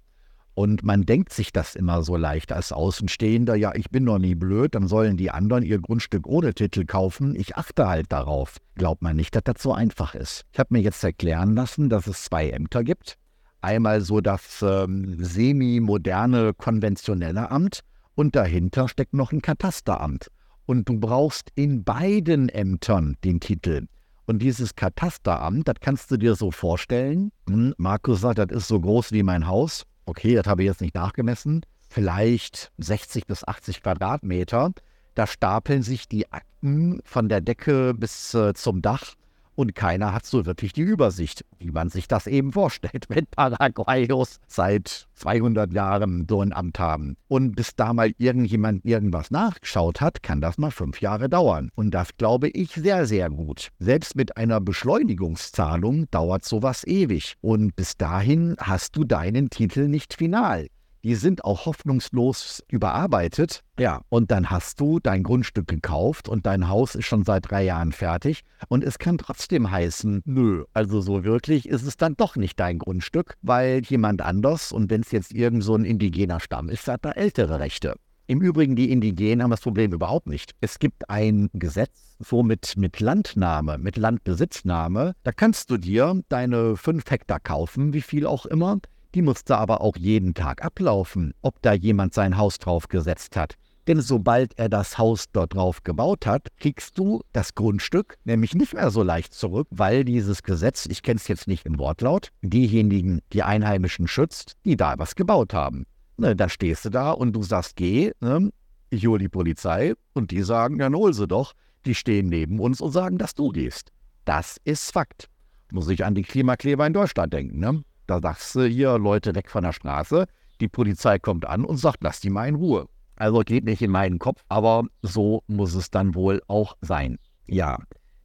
Und 0.59 0.83
man 0.83 1.03
denkt 1.03 1.31
sich 1.31 1.53
das 1.53 1.73
immer 1.73 2.03
so 2.03 2.17
leicht 2.17 2.51
als 2.51 2.73
Außenstehender, 2.73 3.56
ja, 3.56 3.73
ich 3.75 3.89
bin 3.91 4.03
noch 4.03 4.19
nie 4.19 4.35
blöd, 4.35 4.75
dann 4.75 4.89
sollen 4.89 5.15
die 5.15 5.31
anderen 5.31 5.63
ihr 5.63 5.79
Grundstück 5.79 6.27
ohne 6.27 6.53
Titel 6.53 6.83
kaufen. 6.83 7.33
Ich 7.33 7.56
achte 7.56 7.88
halt 7.88 8.11
darauf. 8.11 8.57
Glaubt 8.75 9.01
man 9.01 9.15
nicht, 9.15 9.33
dass 9.33 9.45
das 9.45 9.63
so 9.63 9.71
einfach 9.71 10.15
ist. 10.15 10.44
Ich 10.51 10.59
habe 10.59 10.73
mir 10.73 10.81
jetzt 10.81 11.01
erklären 11.01 11.56
lassen, 11.56 11.88
dass 11.88 12.07
es 12.07 12.25
zwei 12.25 12.50
Ämter 12.50 12.83
gibt. 12.83 13.15
Einmal 13.61 14.01
so 14.01 14.19
das 14.19 14.61
ähm, 14.61 15.23
semi-moderne, 15.23 16.53
konventionelle 16.53 17.50
Amt 17.51 17.79
und 18.15 18.36
dahinter 18.36 18.89
steckt 18.89 19.13
noch 19.13 19.31
ein 19.31 19.41
Katasteramt. 19.41 20.27
Und 20.65 20.89
du 20.89 21.00
brauchst 21.00 21.51
in 21.55 21.86
beiden 21.86 22.50
Ämtern 22.50 23.15
den 23.24 23.39
Titel. 23.39 23.88
Und 24.25 24.39
dieses 24.39 24.75
Katasteramt, 24.75 25.69
das 25.69 25.75
kannst 25.79 26.12
du 26.12 26.17
dir 26.17 26.36
so 26.36 26.51
vorstellen. 26.51 27.31
Hm, 27.48 27.75
Markus 27.77 28.19
sagt, 28.19 28.39
das 28.39 28.51
ist 28.51 28.67
so 28.67 28.81
groß 28.81 29.13
wie 29.13 29.24
mein 29.24 29.48
Haus. 29.48 29.86
Okay, 30.10 30.34
das 30.34 30.48
habe 30.48 30.63
ich 30.63 30.68
jetzt 30.68 30.82
nicht 30.82 30.96
nachgemessen. 30.96 31.63
Vielleicht 31.88 32.72
60 32.80 33.28
bis 33.28 33.48
80 33.48 33.84
Quadratmeter. 33.84 34.72
Da 35.13 35.28
stapeln 35.28 35.84
sich 35.84 36.08
die 36.08 36.32
Akten 36.32 37.00
von 37.04 37.30
der 37.30 37.42
Decke 37.42 37.94
bis 37.94 38.34
äh, 38.34 38.56
zum 38.56 38.82
Dach 38.82 39.13
und 39.60 39.75
keiner 39.75 40.13
hat 40.13 40.25
so 40.25 40.46
wirklich 40.46 40.72
die 40.72 40.84
Übersicht, 40.84 41.44
wie 41.58 41.72
man 41.72 41.89
sich 41.89 42.08
das 42.08 42.28
eben 42.28 42.54
vorstellt, 42.54 43.08
wenn 43.10 43.25
Paraguayos 43.25 44.39
seit 44.48 45.10
200 45.16 45.74
Jahren 45.74 46.25
so 46.30 46.42
ein 46.42 46.54
Amt 46.54 46.80
haben. 46.80 47.18
Und 47.28 47.58
bis 47.58 47.75
da 47.75 47.92
mal 47.92 48.13
irgendjemand 48.18 48.86
irgendwas 48.86 49.32
nachgeschaut 49.32 50.00
hat, 50.00 50.24
kann 50.24 50.39
das 50.39 50.58
mal 50.60 50.72
fünf 50.72 51.01
Jahre 51.01 51.28
dauern. 51.28 51.72
Und 51.75 51.92
das 51.92 52.16
glaube 52.16 52.48
ich 52.48 52.72
sehr, 52.72 53.06
sehr 53.06 53.30
gut. 53.30 53.68
Selbst 53.80 54.16
mit 54.16 54.38
einer 54.38 54.62
Beschleunigungszahlung 54.62 56.10
dauert 56.10 56.46
sowas 56.46 56.88
ewig. 56.88 57.36
Und 57.42 57.75
bis 57.75 57.98
dahin 57.98 58.56
hast 58.62 58.96
du 58.96 59.04
deinen 59.04 59.50
Titel 59.50 59.89
nicht 59.89 60.13
final 60.13 60.68
die 61.03 61.15
sind 61.15 61.44
auch 61.46 61.65
hoffnungslos 61.65 62.63
überarbeitet. 62.70 63.63
Ja, 63.79 64.01
und 64.10 64.32
dann 64.32 64.50
hast 64.50 64.79
du 64.79 65.00
dein 65.00 65.24
Grundstück 65.24 65.68
gekauft 65.68 66.27
und 66.27 66.46
dein 66.46 66.68
Haus 66.68 66.96
ist 66.96 67.06
schon 67.06 67.24
seit 67.24 67.50
drei 67.50 67.63
Jahren 67.63 67.91
fertig. 67.91 68.44
Und 68.68 68.84
es 68.84 69.00
kann 69.00 69.18
trotzdem 69.18 69.72
heißen, 69.72 70.22
nö, 70.25 70.65
also 70.74 71.01
so 71.01 71.24
wirklich 71.24 71.68
ist 71.68 71.84
es 71.84 71.98
dann 71.98 72.15
doch 72.15 72.36
nicht 72.36 72.60
dein 72.60 72.79
Grundstück, 72.79 73.36
weil 73.41 73.82
jemand 73.86 74.22
anders, 74.22 74.72
und 74.72 74.89
wenn 74.89 75.01
es 75.01 75.12
jetzt 75.12 75.34
irgend 75.34 75.63
so 75.63 75.75
ein 75.75 75.86
indigener 75.86 76.39
Stamm 76.39 76.70
ist, 76.70 76.88
hat 76.88 77.06
da 77.06 77.12
ältere 77.12 77.60
Rechte. 77.60 77.96
Im 78.29 78.41
Übrigen, 78.41 78.75
die 78.75 78.91
Indigenen 78.91 79.41
haben 79.41 79.50
das 79.50 79.62
Problem 79.62 79.91
überhaupt 79.91 80.27
nicht. 80.27 80.53
Es 80.62 80.77
gibt 80.77 81.10
ein 81.10 81.50
Gesetz, 81.53 82.15
so 82.20 82.44
mit, 82.44 82.75
mit 82.77 83.00
Landnahme, 83.00 83.79
mit 83.79 83.98
Landbesitznahme. 83.98 85.15
Da 85.24 85.32
kannst 85.32 85.72
du 85.72 85.77
dir 85.77 86.22
deine 86.29 86.75
fünf 86.75 87.10
Hektar 87.10 87.39
kaufen, 87.39 87.91
wie 87.91 88.01
viel 88.01 88.27
auch 88.27 88.46
immer. 88.46 88.77
Die 89.16 89.22
musste 89.22 89.58
aber 89.58 89.82
auch 89.82 89.96
jeden 89.98 90.34
Tag 90.34 90.63
ablaufen, 90.63 91.34
ob 91.42 91.62
da 91.62 91.74
jemand 91.74 92.13
sein 92.13 92.38
Haus 92.38 92.60
drauf 92.60 92.88
gesetzt 92.88 93.36
hat. 93.36 93.56
Denn 93.88 94.01
sobald 94.01 94.58
er 94.60 94.70
das 94.70 95.00
Haus 95.00 95.25
dort 95.32 95.56
drauf 95.56 95.84
gebaut 95.84 96.28
hat, 96.28 96.50
kriegst 96.58 97.00
du 97.00 97.22
das 97.34 97.56
Grundstück 97.56 98.18
nämlich 98.24 98.54
nicht 98.54 98.75
mehr 98.75 98.92
so 98.92 99.01
leicht 99.01 99.34
zurück, 99.34 99.68
weil 99.72 100.06
dieses 100.06 100.44
Gesetz, 100.44 100.86
ich 100.86 101.01
kenne 101.01 101.18
es 101.18 101.28
jetzt 101.28 101.48
nicht 101.48 101.66
im 101.66 101.80
Wortlaut, 101.80 102.30
diejenigen, 102.44 103.22
die 103.34 103.42
Einheimischen 103.42 104.08
schützt, 104.08 104.54
die 104.63 104.78
da 104.78 104.94
was 104.98 105.16
gebaut 105.16 105.56
haben. 105.56 105.86
Ne, 106.18 106.36
da 106.36 106.50
stehst 106.50 106.86
du 106.86 106.89
da 106.92 107.12
und 107.12 107.34
du 107.34 107.42
sagst, 107.42 107.78
geh, 107.78 108.12
ne, 108.20 108.51
ich 108.92 109.08
hole 109.08 109.20
die 109.20 109.30
Polizei 109.30 109.94
und 110.13 110.30
die 110.30 110.44
sagen, 110.44 110.78
dann 110.78 110.96
hol 110.96 111.13
sie 111.13 111.28
doch. 111.28 111.54
Die 111.86 111.96
stehen 111.96 112.28
neben 112.28 112.60
uns 112.60 112.82
und 112.82 112.92
sagen, 112.92 113.18
dass 113.18 113.34
du 113.34 113.50
gehst. 113.50 113.92
Das 114.25 114.58
ist 114.66 114.92
Fakt. 114.92 115.30
Muss 115.72 115.88
ich 115.88 116.06
an 116.06 116.13
die 116.13 116.24
Klimakleber 116.24 116.86
in 116.86 116.94
Deutschland 116.94 117.34
denken. 117.34 117.60
Ne? 117.60 117.84
Da 118.10 118.20
sagst 118.20 118.56
du 118.56 118.66
hier, 118.66 118.98
Leute 118.98 119.36
weg 119.36 119.51
von 119.51 119.63
der 119.63 119.72
Straße. 119.72 120.25
Die 120.62 120.68
Polizei 120.68 121.20
kommt 121.20 121.46
an 121.46 121.63
und 121.63 121.78
sagt, 121.78 122.00
lass 122.01 122.20
die 122.20 122.32
mal 122.32 122.48
in 122.48 122.56
Ruhe. 122.56 122.88
Also 123.16 123.42
geht 123.42 123.66
nicht 123.66 123.84
in 123.84 123.92
meinen 123.92 124.18
Kopf, 124.18 124.44
aber 124.50 124.86
so 125.04 125.44
muss 125.46 125.75
es 125.75 125.92
dann 125.92 126.16
wohl 126.16 126.42
auch 126.48 126.75
sein. 126.82 127.20
Ja, 127.46 127.78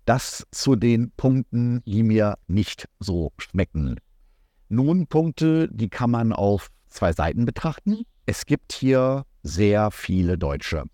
das 0.07 0.47
zu 0.51 0.75
den 0.75 1.11
Punkten, 1.19 1.83
die 1.85 2.03
mir 2.03 2.39
nicht 2.47 2.89
so 2.99 3.33
schmecken. 3.37 4.01
Nun 4.71 5.07
Punkte, 5.07 5.69
die 5.71 5.91
kann 5.91 6.11
man 6.11 6.33
auf 6.33 6.71
zwei 6.89 7.13
Seiten 7.13 7.45
betrachten. 7.45 8.05
Es 8.25 8.47
gibt 8.47 8.73
hier 8.73 9.27
sehr 9.43 9.91
viele 9.91 10.39
Deutsche. 10.39 10.85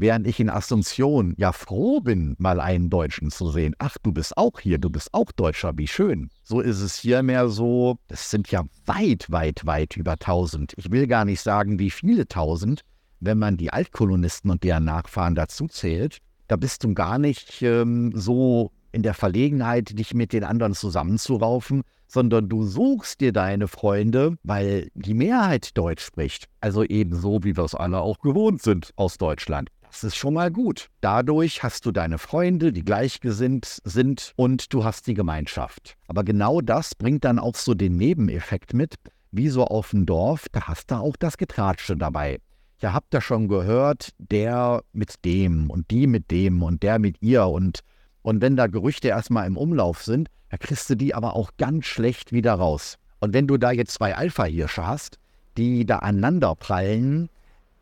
Während 0.00 0.28
ich 0.28 0.38
in 0.38 0.48
Asunción 0.48 1.34
ja 1.38 1.50
froh 1.50 2.00
bin, 2.00 2.36
mal 2.38 2.60
einen 2.60 2.88
Deutschen 2.88 3.32
zu 3.32 3.50
sehen. 3.50 3.74
Ach, 3.78 3.96
du 4.00 4.12
bist 4.12 4.36
auch 4.36 4.60
hier, 4.60 4.78
du 4.78 4.90
bist 4.90 5.12
auch 5.12 5.32
Deutscher, 5.32 5.76
wie 5.76 5.88
schön. 5.88 6.30
So 6.44 6.60
ist 6.60 6.80
es 6.80 6.94
hier 6.94 7.24
mehr 7.24 7.48
so, 7.48 7.98
es 8.06 8.30
sind 8.30 8.48
ja 8.52 8.62
weit, 8.86 9.28
weit, 9.28 9.66
weit 9.66 9.96
über 9.96 10.16
tausend. 10.16 10.72
Ich 10.76 10.92
will 10.92 11.08
gar 11.08 11.24
nicht 11.24 11.40
sagen, 11.40 11.80
wie 11.80 11.90
viele 11.90 12.28
tausend, 12.28 12.82
wenn 13.18 13.38
man 13.38 13.56
die 13.56 13.72
Altkolonisten 13.72 14.52
und 14.52 14.62
deren 14.62 14.84
Nachfahren 14.84 15.34
dazu 15.34 15.66
zählt. 15.66 16.18
Da 16.46 16.54
bist 16.54 16.84
du 16.84 16.94
gar 16.94 17.18
nicht 17.18 17.60
ähm, 17.62 18.12
so 18.14 18.70
in 18.92 19.02
der 19.02 19.14
Verlegenheit, 19.14 19.98
dich 19.98 20.14
mit 20.14 20.32
den 20.32 20.44
anderen 20.44 20.74
zusammenzuraufen, 20.74 21.82
sondern 22.06 22.48
du 22.48 22.62
suchst 22.62 23.20
dir 23.20 23.32
deine 23.32 23.66
Freunde, 23.66 24.36
weil 24.44 24.90
die 24.94 25.14
Mehrheit 25.14 25.76
Deutsch 25.76 26.04
spricht. 26.04 26.44
Also 26.60 26.84
ebenso, 26.84 27.42
wie 27.42 27.56
wir 27.56 27.64
es 27.64 27.74
alle 27.74 28.00
auch 28.00 28.20
gewohnt 28.20 28.62
sind 28.62 28.92
aus 28.94 29.18
Deutschland. 29.18 29.70
Das 29.90 30.04
ist 30.04 30.16
schon 30.16 30.34
mal 30.34 30.50
gut. 30.50 30.88
Dadurch 31.00 31.62
hast 31.62 31.86
du 31.86 31.92
deine 31.92 32.18
Freunde, 32.18 32.72
die 32.72 32.84
gleichgesinnt 32.84 33.80
sind 33.84 34.32
und 34.36 34.72
du 34.72 34.84
hast 34.84 35.06
die 35.06 35.14
Gemeinschaft. 35.14 35.96
Aber 36.06 36.24
genau 36.24 36.60
das 36.60 36.94
bringt 36.94 37.24
dann 37.24 37.38
auch 37.38 37.56
so 37.56 37.74
den 37.74 37.96
Nebeneffekt 37.96 38.74
mit, 38.74 38.94
wie 39.32 39.48
so 39.48 39.64
auf 39.64 39.90
dem 39.90 40.06
Dorf, 40.06 40.46
da 40.52 40.68
hast 40.68 40.90
du 40.90 40.96
auch 40.96 41.16
das 41.16 41.36
Getratsche 41.36 41.96
dabei. 41.96 42.38
Ja, 42.80 42.92
habt 42.92 43.12
ihr 43.14 43.20
schon 43.20 43.48
gehört, 43.48 44.10
der 44.18 44.82
mit 44.92 45.24
dem 45.24 45.70
und 45.70 45.90
die 45.90 46.06
mit 46.06 46.30
dem 46.30 46.62
und 46.62 46.82
der 46.82 46.98
mit 46.98 47.16
ihr 47.20 47.46
und 47.46 47.80
und 48.22 48.42
wenn 48.42 48.56
da 48.56 48.66
Gerüchte 48.66 49.08
erstmal 49.08 49.46
im 49.46 49.56
Umlauf 49.56 50.02
sind, 50.02 50.28
da 50.50 50.58
kriegst 50.58 50.90
du 50.90 50.96
die 50.96 51.14
aber 51.14 51.34
auch 51.34 51.52
ganz 51.56 51.86
schlecht 51.86 52.30
wieder 52.30 52.54
raus. 52.54 52.98
Und 53.20 53.32
wenn 53.32 53.46
du 53.46 53.56
da 53.56 53.70
jetzt 53.70 53.92
zwei 53.92 54.14
Alpha-Hirsche 54.14 54.86
hast, 54.86 55.18
die 55.56 55.86
da 55.86 56.00
aneinander 56.00 56.54
prallen, 56.54 57.30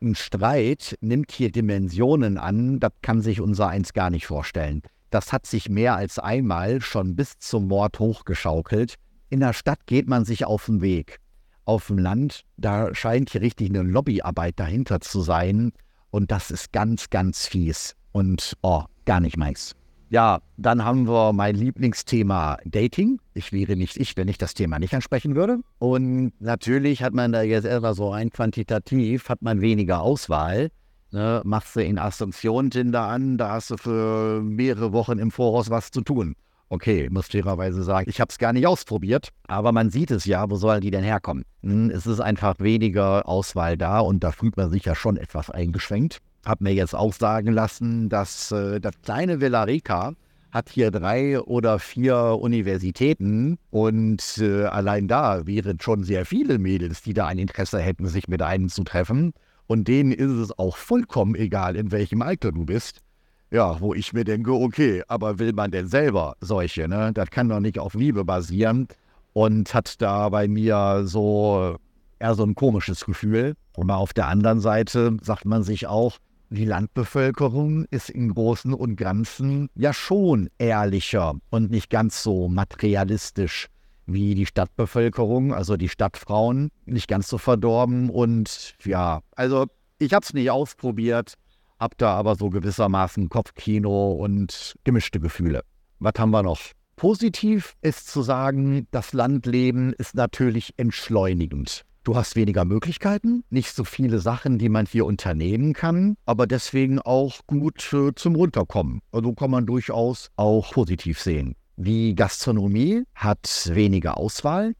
ein 0.01 0.15
Streit 0.15 0.97
nimmt 1.01 1.31
hier 1.31 1.51
Dimensionen 1.51 2.37
an, 2.37 2.79
das 2.79 2.91
kann 3.01 3.21
sich 3.21 3.41
unser 3.41 3.67
eins 3.67 3.93
gar 3.93 4.09
nicht 4.09 4.27
vorstellen. 4.27 4.81
Das 5.09 5.31
hat 5.31 5.45
sich 5.45 5.69
mehr 5.69 5.95
als 5.95 6.19
einmal 6.19 6.81
schon 6.81 7.15
bis 7.15 7.37
zum 7.39 7.67
Mord 7.67 7.99
hochgeschaukelt. 7.99 8.95
In 9.29 9.39
der 9.39 9.53
Stadt 9.53 9.85
geht 9.85 10.07
man 10.07 10.25
sich 10.25 10.45
auf 10.45 10.65
den 10.65 10.81
Weg. 10.81 11.19
Auf 11.65 11.87
dem 11.87 11.97
Land, 11.97 12.41
da 12.57 12.93
scheint 12.93 13.31
hier 13.31 13.41
richtig 13.41 13.69
eine 13.69 13.83
Lobbyarbeit 13.83 14.59
dahinter 14.59 15.01
zu 15.01 15.21
sein. 15.21 15.71
Und 16.11 16.31
das 16.31 16.51
ist 16.51 16.71
ganz, 16.71 17.09
ganz 17.09 17.45
fies. 17.45 17.95
Und, 18.11 18.53
oh, 18.61 18.83
gar 19.05 19.19
nicht 19.19 19.37
meins. 19.37 19.75
Ja, 20.09 20.39
dann 20.55 20.85
haben 20.85 21.07
wir 21.07 21.33
mein 21.33 21.55
Lieblingsthema 21.55 22.59
Dating. 22.63 23.19
Ich 23.33 23.51
wäre 23.51 23.75
nicht 23.75 23.97
ich, 23.97 24.15
wenn 24.15 24.29
ich 24.29 24.37
das 24.37 24.53
Thema 24.53 24.79
nicht 24.79 24.93
ansprechen 24.93 25.35
würde. 25.35 25.59
Und 25.79 26.31
natürlich 26.39 27.03
hat 27.03 27.13
man 27.13 27.33
da 27.33 27.41
jetzt 27.41 27.65
etwa 27.65 27.93
so 27.93 28.11
ein 28.11 28.29
quantitativ, 28.29 29.27
hat 29.27 29.41
man 29.41 29.59
weniger 29.59 30.01
Auswahl. 30.01 30.69
Ne, 31.11 31.41
machst 31.45 31.75
du 31.75 31.83
in 31.83 31.99
Asunción 31.99 32.69
Tinder 32.69 33.03
an, 33.03 33.37
da 33.37 33.51
hast 33.51 33.71
du 33.71 33.77
für 33.77 34.41
mehrere 34.41 34.91
Wochen 34.91 35.19
im 35.19 35.31
Voraus 35.31 35.69
was 35.69 35.91
zu 35.91 36.01
tun. 36.01 36.35
Okay, 36.69 37.07
muss 37.09 37.27
fairerweise 37.27 37.81
sagen, 37.83 38.09
ich 38.09 38.19
habe 38.19 38.29
es 38.29 38.37
gar 38.37 38.51
nicht 38.51 38.67
ausprobiert, 38.67 39.29
aber 39.47 39.71
man 39.71 39.89
sieht 39.89 40.11
es 40.11 40.25
ja, 40.25 40.49
wo 40.49 40.57
sollen 40.57 40.81
die 40.81 40.91
denn 40.91 41.05
herkommen? 41.05 41.45
Hm, 41.63 41.89
es 41.91 42.05
ist 42.05 42.19
einfach 42.19 42.55
weniger 42.59 43.27
Auswahl 43.27 43.77
da 43.77 43.99
und 43.99 44.21
da 44.21 44.33
fühlt 44.33 44.57
man 44.57 44.69
sich 44.69 44.83
ja 44.83 44.95
schon 44.95 45.15
etwas 45.15 45.49
eingeschränkt 45.49 46.21
habe 46.45 46.63
mir 46.63 46.73
jetzt 46.73 46.95
auch 46.95 47.13
sagen 47.13 47.51
lassen, 47.51 48.09
dass 48.09 48.51
äh, 48.51 48.79
das 48.79 48.93
kleine 49.03 49.41
Villarica 49.41 50.13
hat 50.51 50.69
hier 50.69 50.91
drei 50.91 51.39
oder 51.39 51.77
vier 51.77 52.37
Universitäten 52.39 53.57
und 53.69 54.37
äh, 54.39 54.63
allein 54.63 55.07
da 55.07 55.45
wären 55.45 55.79
schon 55.79 56.03
sehr 56.03 56.25
viele 56.25 56.57
Mädels, 56.57 57.01
die 57.01 57.13
da 57.13 57.27
ein 57.27 57.37
Interesse 57.37 57.79
hätten, 57.79 58.07
sich 58.07 58.27
mit 58.27 58.41
einem 58.41 58.69
zu 58.69 58.83
treffen. 58.83 59.33
Und 59.67 59.87
denen 59.87 60.13
ist 60.13 60.31
es 60.31 60.57
auch 60.57 60.77
vollkommen 60.77 61.35
egal, 61.35 61.75
in 61.75 61.91
welchem 61.91 62.21
Alter 62.21 62.51
du 62.51 62.65
bist. 62.65 63.01
Ja, 63.51 63.79
wo 63.79 63.93
ich 63.93 64.13
mir 64.13 64.23
denke, 64.23 64.51
okay, 64.53 65.03
aber 65.07 65.39
will 65.39 65.53
man 65.53 65.71
denn 65.71 65.87
selber 65.87 66.35
solche, 66.41 66.87
ne? 66.87 67.11
Das 67.13 67.29
kann 67.29 67.49
doch 67.49 67.59
nicht 67.59 67.79
auf 67.79 67.93
Liebe 67.93 68.25
basieren. 68.25 68.87
Und 69.33 69.73
hat 69.73 70.01
da 70.01 70.29
bei 70.29 70.47
mir 70.47 71.03
so 71.05 71.77
eher 72.19 72.35
so 72.35 72.43
ein 72.43 72.55
komisches 72.55 73.05
Gefühl. 73.05 73.55
Und 73.75 73.91
auf 73.91 74.13
der 74.13 74.27
anderen 74.27 74.59
Seite 74.59 75.17
sagt 75.21 75.45
man 75.45 75.63
sich 75.63 75.87
auch, 75.87 76.17
die 76.49 76.65
Landbevölkerung 76.65 77.85
ist 77.91 78.09
im 78.09 78.33
Großen 78.33 78.73
und 78.73 78.95
Ganzen 78.95 79.69
ja 79.75 79.93
schon 79.93 80.49
ehrlicher 80.57 81.35
und 81.49 81.71
nicht 81.71 81.89
ganz 81.89 82.23
so 82.23 82.47
materialistisch 82.47 83.67
wie 84.05 84.35
die 84.35 84.45
Stadtbevölkerung, 84.45 85.53
also 85.53 85.75
die 85.75 85.89
Stadtfrauen, 85.89 86.69
nicht 86.85 87.07
ganz 87.07 87.27
so 87.27 87.37
verdorben. 87.37 88.09
Und 88.09 88.75
ja, 88.83 89.21
also 89.35 89.65
ich 89.99 90.13
habe 90.13 90.23
es 90.23 90.33
nicht 90.33 90.49
ausprobiert, 90.49 91.33
habe 91.79 91.95
da 91.97 92.13
aber 92.15 92.35
so 92.35 92.49
gewissermaßen 92.49 93.29
Kopfkino 93.29 94.13
und 94.13 94.75
gemischte 94.85 95.19
Gefühle. 95.19 95.63
Was 95.99 96.13
haben 96.17 96.31
wir 96.31 96.43
noch? 96.43 96.59
Positiv 96.95 97.75
ist 97.81 98.07
zu 98.07 98.21
sagen, 98.23 98.87
das 98.91 99.13
Landleben 99.13 99.93
ist 99.93 100.15
natürlich 100.15 100.73
entschleunigend. 100.77 101.83
Du 102.07 102.15
hast 102.15 102.37
weniger 102.37 102.63
Möglichkeiten, 102.63 103.43
nicht 103.49 103.75
so 103.75 103.83
viele 103.83 104.19
Sachen, 104.19 104.59
die 104.59 104.69
man 104.69 104.85
hier 104.85 105.05
unternehmen 105.05 105.73
kann, 105.73 106.15
aber 106.25 106.47
deswegen 106.47 106.99
auch 106.99 107.41
gut 107.47 107.91
äh, 107.91 108.15
zum 108.15 108.35
Runterkommen. 108.35 109.01
Also 109.11 109.33
kann 109.33 109.51
man 109.51 109.65
durchaus 109.65 110.29
auch 110.37 110.71
positiv 110.71 111.19
sehen. 111.19 111.57
Die 111.75 112.15
Gastronomie 112.15 113.03
hat 113.13 113.69
weniger 113.73 114.15
Auswahl. 114.17 114.73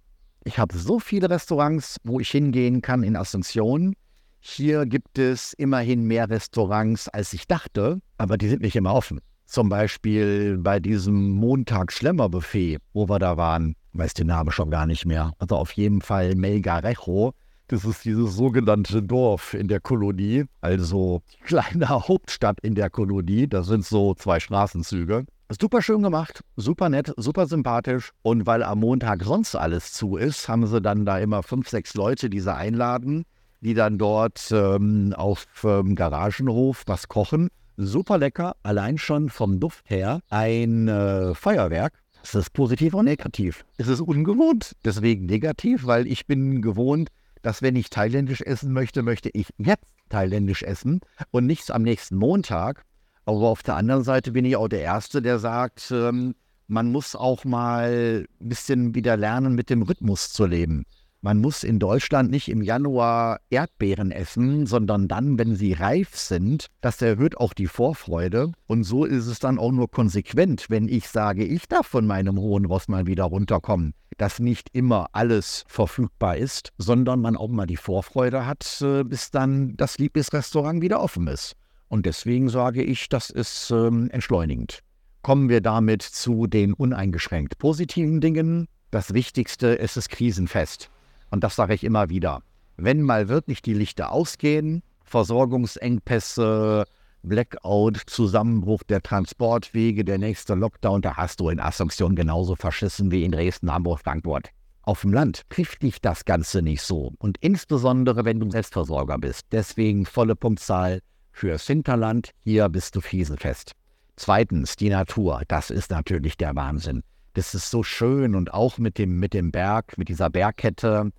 Ich 0.45 0.57
habe 0.57 0.77
so 0.77 0.99
viele 0.99 1.29
Restaurants, 1.29 1.97
wo 2.05 2.21
ich 2.21 2.29
hingehen 2.29 2.81
kann 2.81 3.03
in 3.03 3.17
Asunción. 3.17 3.91
Hier 4.39 4.85
gibt 4.85 5.19
es 5.19 5.51
immerhin 5.51 6.05
mehr 6.05 6.29
Restaurants, 6.29 7.09
als 7.09 7.33
ich 7.33 7.45
dachte, 7.45 7.99
aber 8.17 8.37
die 8.37 8.47
sind 8.47 8.61
nicht 8.61 8.77
immer 8.77 8.93
offen. 8.93 9.19
Zum 9.47 9.67
Beispiel 9.67 10.57
bei 10.59 10.79
diesem 10.79 11.31
Montag-Schlemmer-Buffet, 11.31 12.77
wo 12.93 13.09
wir 13.09 13.19
da 13.19 13.35
waren 13.35 13.75
weiß 13.97 14.13
den 14.13 14.27
Namen 14.27 14.51
schon 14.51 14.69
gar 14.69 14.85
nicht 14.85 15.05
mehr. 15.05 15.33
Also 15.39 15.55
auf 15.55 15.71
jeden 15.73 16.01
Fall 16.01 16.35
Melgarejo. 16.35 17.33
Das 17.69 17.83
ist 17.83 18.05
dieses 18.05 18.35
sogenannte 18.35 19.03
Dorf 19.03 19.53
in 19.53 19.67
der 19.67 19.81
Kolonie, 19.81 20.45
also 20.61 21.21
kleine 21.43 21.89
Hauptstadt 22.07 22.59
in 22.61 22.75
der 22.75 22.89
Kolonie. 22.89 23.47
Das 23.47 23.67
sind 23.67 23.85
so 23.85 24.13
zwei 24.13 24.39
Straßenzüge. 24.39 25.25
Super 25.49 25.81
schön 25.81 26.01
gemacht, 26.01 26.41
super 26.55 26.89
nett, 26.89 27.13
super 27.17 27.45
sympathisch. 27.45 28.11
Und 28.21 28.45
weil 28.45 28.63
am 28.63 28.79
Montag 28.79 29.23
sonst 29.23 29.55
alles 29.55 29.91
zu 29.91 30.15
ist, 30.15 30.47
haben 30.47 30.65
sie 30.65 30.81
dann 30.81 31.05
da 31.05 31.19
immer 31.19 31.43
fünf, 31.43 31.69
sechs 31.69 31.93
Leute, 31.93 32.29
die 32.29 32.39
sie 32.39 32.53
einladen, 32.53 33.25
die 33.61 33.73
dann 33.73 33.97
dort 33.97 34.49
ähm, 34.51 35.13
auf 35.17 35.45
ähm, 35.63 35.95
Garagenhof 35.95 36.83
was 36.85 37.07
kochen. 37.07 37.49
Super 37.75 38.17
lecker, 38.17 38.55
allein 38.63 38.97
schon 38.97 39.29
vom 39.29 39.59
Duft 39.59 39.89
her. 39.89 40.21
Ein 40.29 40.87
äh, 40.87 41.33
Feuerwerk 41.33 41.93
ist 42.27 42.35
das 42.35 42.49
positiv 42.49 42.93
oder 42.93 43.03
negativ? 43.03 43.65
Es 43.77 43.87
ist 43.87 44.01
ungewohnt. 44.01 44.75
Deswegen 44.83 45.25
negativ, 45.25 45.85
weil 45.85 46.07
ich 46.07 46.27
bin 46.27 46.61
gewohnt, 46.61 47.09
dass 47.41 47.61
wenn 47.61 47.75
ich 47.75 47.89
thailändisch 47.89 48.41
essen 48.41 48.73
möchte, 48.73 49.01
möchte 49.01 49.29
ich 49.33 49.47
jetzt 49.57 49.85
thailändisch 50.09 50.63
essen 50.63 50.99
und 51.31 51.45
nichts 51.45 51.71
am 51.71 51.83
nächsten 51.83 52.17
Montag. 52.17 52.83
Aber 53.25 53.47
auf 53.47 53.63
der 53.63 53.75
anderen 53.75 54.03
Seite 54.03 54.31
bin 54.31 54.45
ich 54.45 54.57
auch 54.57 54.67
der 54.67 54.81
Erste, 54.81 55.21
der 55.21 55.39
sagt, 55.39 55.91
ähm, 55.91 56.35
man 56.67 56.91
muss 56.91 57.15
auch 57.15 57.45
mal 57.45 58.25
ein 58.41 58.49
bisschen 58.49 58.93
wieder 58.93 59.15
lernen, 59.15 59.55
mit 59.55 59.69
dem 59.69 59.81
Rhythmus 59.81 60.31
zu 60.31 60.45
leben. 60.45 60.85
Man 61.21 61.39
muss 61.39 61.63
in 61.63 61.79
Deutschland 61.79 62.29
nicht 62.29 62.47
im 62.47 62.61
Januar 62.61 63.39
Erdbeeren 63.49 64.11
essen, 64.11 64.67
sondern 64.67 65.07
dann, 65.07 65.39
wenn 65.39 65.55
sie 65.55 65.73
reif 65.73 66.15
sind. 66.15 66.67
Das 66.79 67.01
erhöht 67.01 67.37
auch 67.37 67.53
die 67.53 67.65
Vorfreude. 67.65 68.51
Und 68.67 68.83
so 68.83 69.03
ist 69.03 69.25
es 69.25 69.39
dann 69.39 69.57
auch 69.57 69.71
nur 69.71 69.89
konsequent, 69.89 70.69
wenn 70.69 70.87
ich 70.87 71.07
sage, 71.07 71.43
ich 71.43 71.67
darf 71.67 71.87
von 71.87 72.05
meinem 72.05 72.37
hohen 72.37 72.65
Ross 72.65 72.87
mal 72.87 73.07
wieder 73.07 73.23
runterkommen. 73.23 73.93
Dass 74.17 74.39
nicht 74.39 74.69
immer 74.73 75.07
alles 75.11 75.63
verfügbar 75.67 76.37
ist, 76.37 76.71
sondern 76.77 77.19
man 77.19 77.35
auch 77.35 77.49
mal 77.49 77.67
die 77.67 77.77
Vorfreude 77.77 78.45
hat, 78.45 78.79
äh, 78.81 79.03
bis 79.03 79.31
dann 79.31 79.75
das 79.75 79.97
Lieblingsrestaurant 79.97 80.81
wieder 80.81 81.01
offen 81.01 81.27
ist. 81.27 81.55
Und 81.87 82.05
deswegen 82.05 82.49
sage 82.49 82.83
ich, 82.83 83.09
das 83.09 83.31
ist 83.31 83.71
ähm, 83.71 84.09
entschleunigend. 84.11 84.81
Kommen 85.23 85.49
wir 85.49 85.61
damit 85.61 86.03
zu 86.03 86.47
den 86.47 86.73
uneingeschränkt 86.73 87.57
positiven 87.57 88.21
Dingen. 88.21 88.67
Das 88.91 89.13
Wichtigste 89.13 89.67
ist 89.67 89.97
es 89.97 90.09
krisenfest. 90.09 90.89
Und 91.29 91.43
das 91.43 91.55
sage 91.55 91.73
ich 91.73 91.83
immer 91.83 92.09
wieder. 92.09 92.41
Wenn 92.77 93.01
mal 93.01 93.27
wirklich 93.27 93.61
die 93.61 93.73
Lichter 93.73 94.11
ausgehen, 94.11 94.83
Versorgungsengpässe, 95.03 96.85
Blackout, 97.23 97.97
Zusammenbruch 98.05 98.83
der 98.83 99.01
Transportwege, 99.01 100.05
der 100.05 100.17
nächste 100.17 100.53
Lockdown, 100.53 101.01
da 101.01 101.17
hast 101.17 101.39
du 101.39 101.49
in 101.49 101.59
Asunción 101.59 102.15
genauso 102.15 102.55
verschissen 102.55 103.11
wie 103.11 103.23
in 103.23 103.31
Dresden, 103.31 103.71
Hamburg, 103.71 103.99
Frankfurt. 104.01 104.49
Auf 104.83 105.01
dem 105.01 105.11
Land 105.11 105.41
trifft 105.49 105.83
dich 105.83 105.99
das 105.99 106.23
Ganze 106.23 106.61
nicht 106.61 106.81
so. 106.81 107.11
Und 107.17 107.37
insbesondere, 107.41 108.23
wenn 108.23 108.39
du 108.39 108.49
Selbstversorger 108.49 109.17
bist. 109.17 109.47
Deswegen 109.51 110.05
volle 110.05 110.35
Punktzahl 110.35 111.01
fürs 111.33 111.67
Hinterland. 111.67 112.31
Hier 112.43 112.69
bist 112.69 112.95
du 112.95 113.01
fiesenfest. 113.01 113.73
Zweitens, 114.15 114.77
die 114.77 114.89
Natur. 114.89 115.41
Das 115.49 115.71
ist 115.71 115.91
natürlich 115.91 116.37
der 116.37 116.55
Wahnsinn. 116.55 117.03
Das 117.37 117.53
ist 117.53 117.69
so 117.69 117.83
schön 117.83 118.33
und 118.33 118.51
auch 118.51 118.79
mit 118.79 118.97
dem, 118.97 119.19
mit 119.19 119.35
dem 119.35 119.51
Berg, 119.51 119.95
mit 119.99 120.09
dieser 120.09 120.27
Bergkette. 120.27 121.11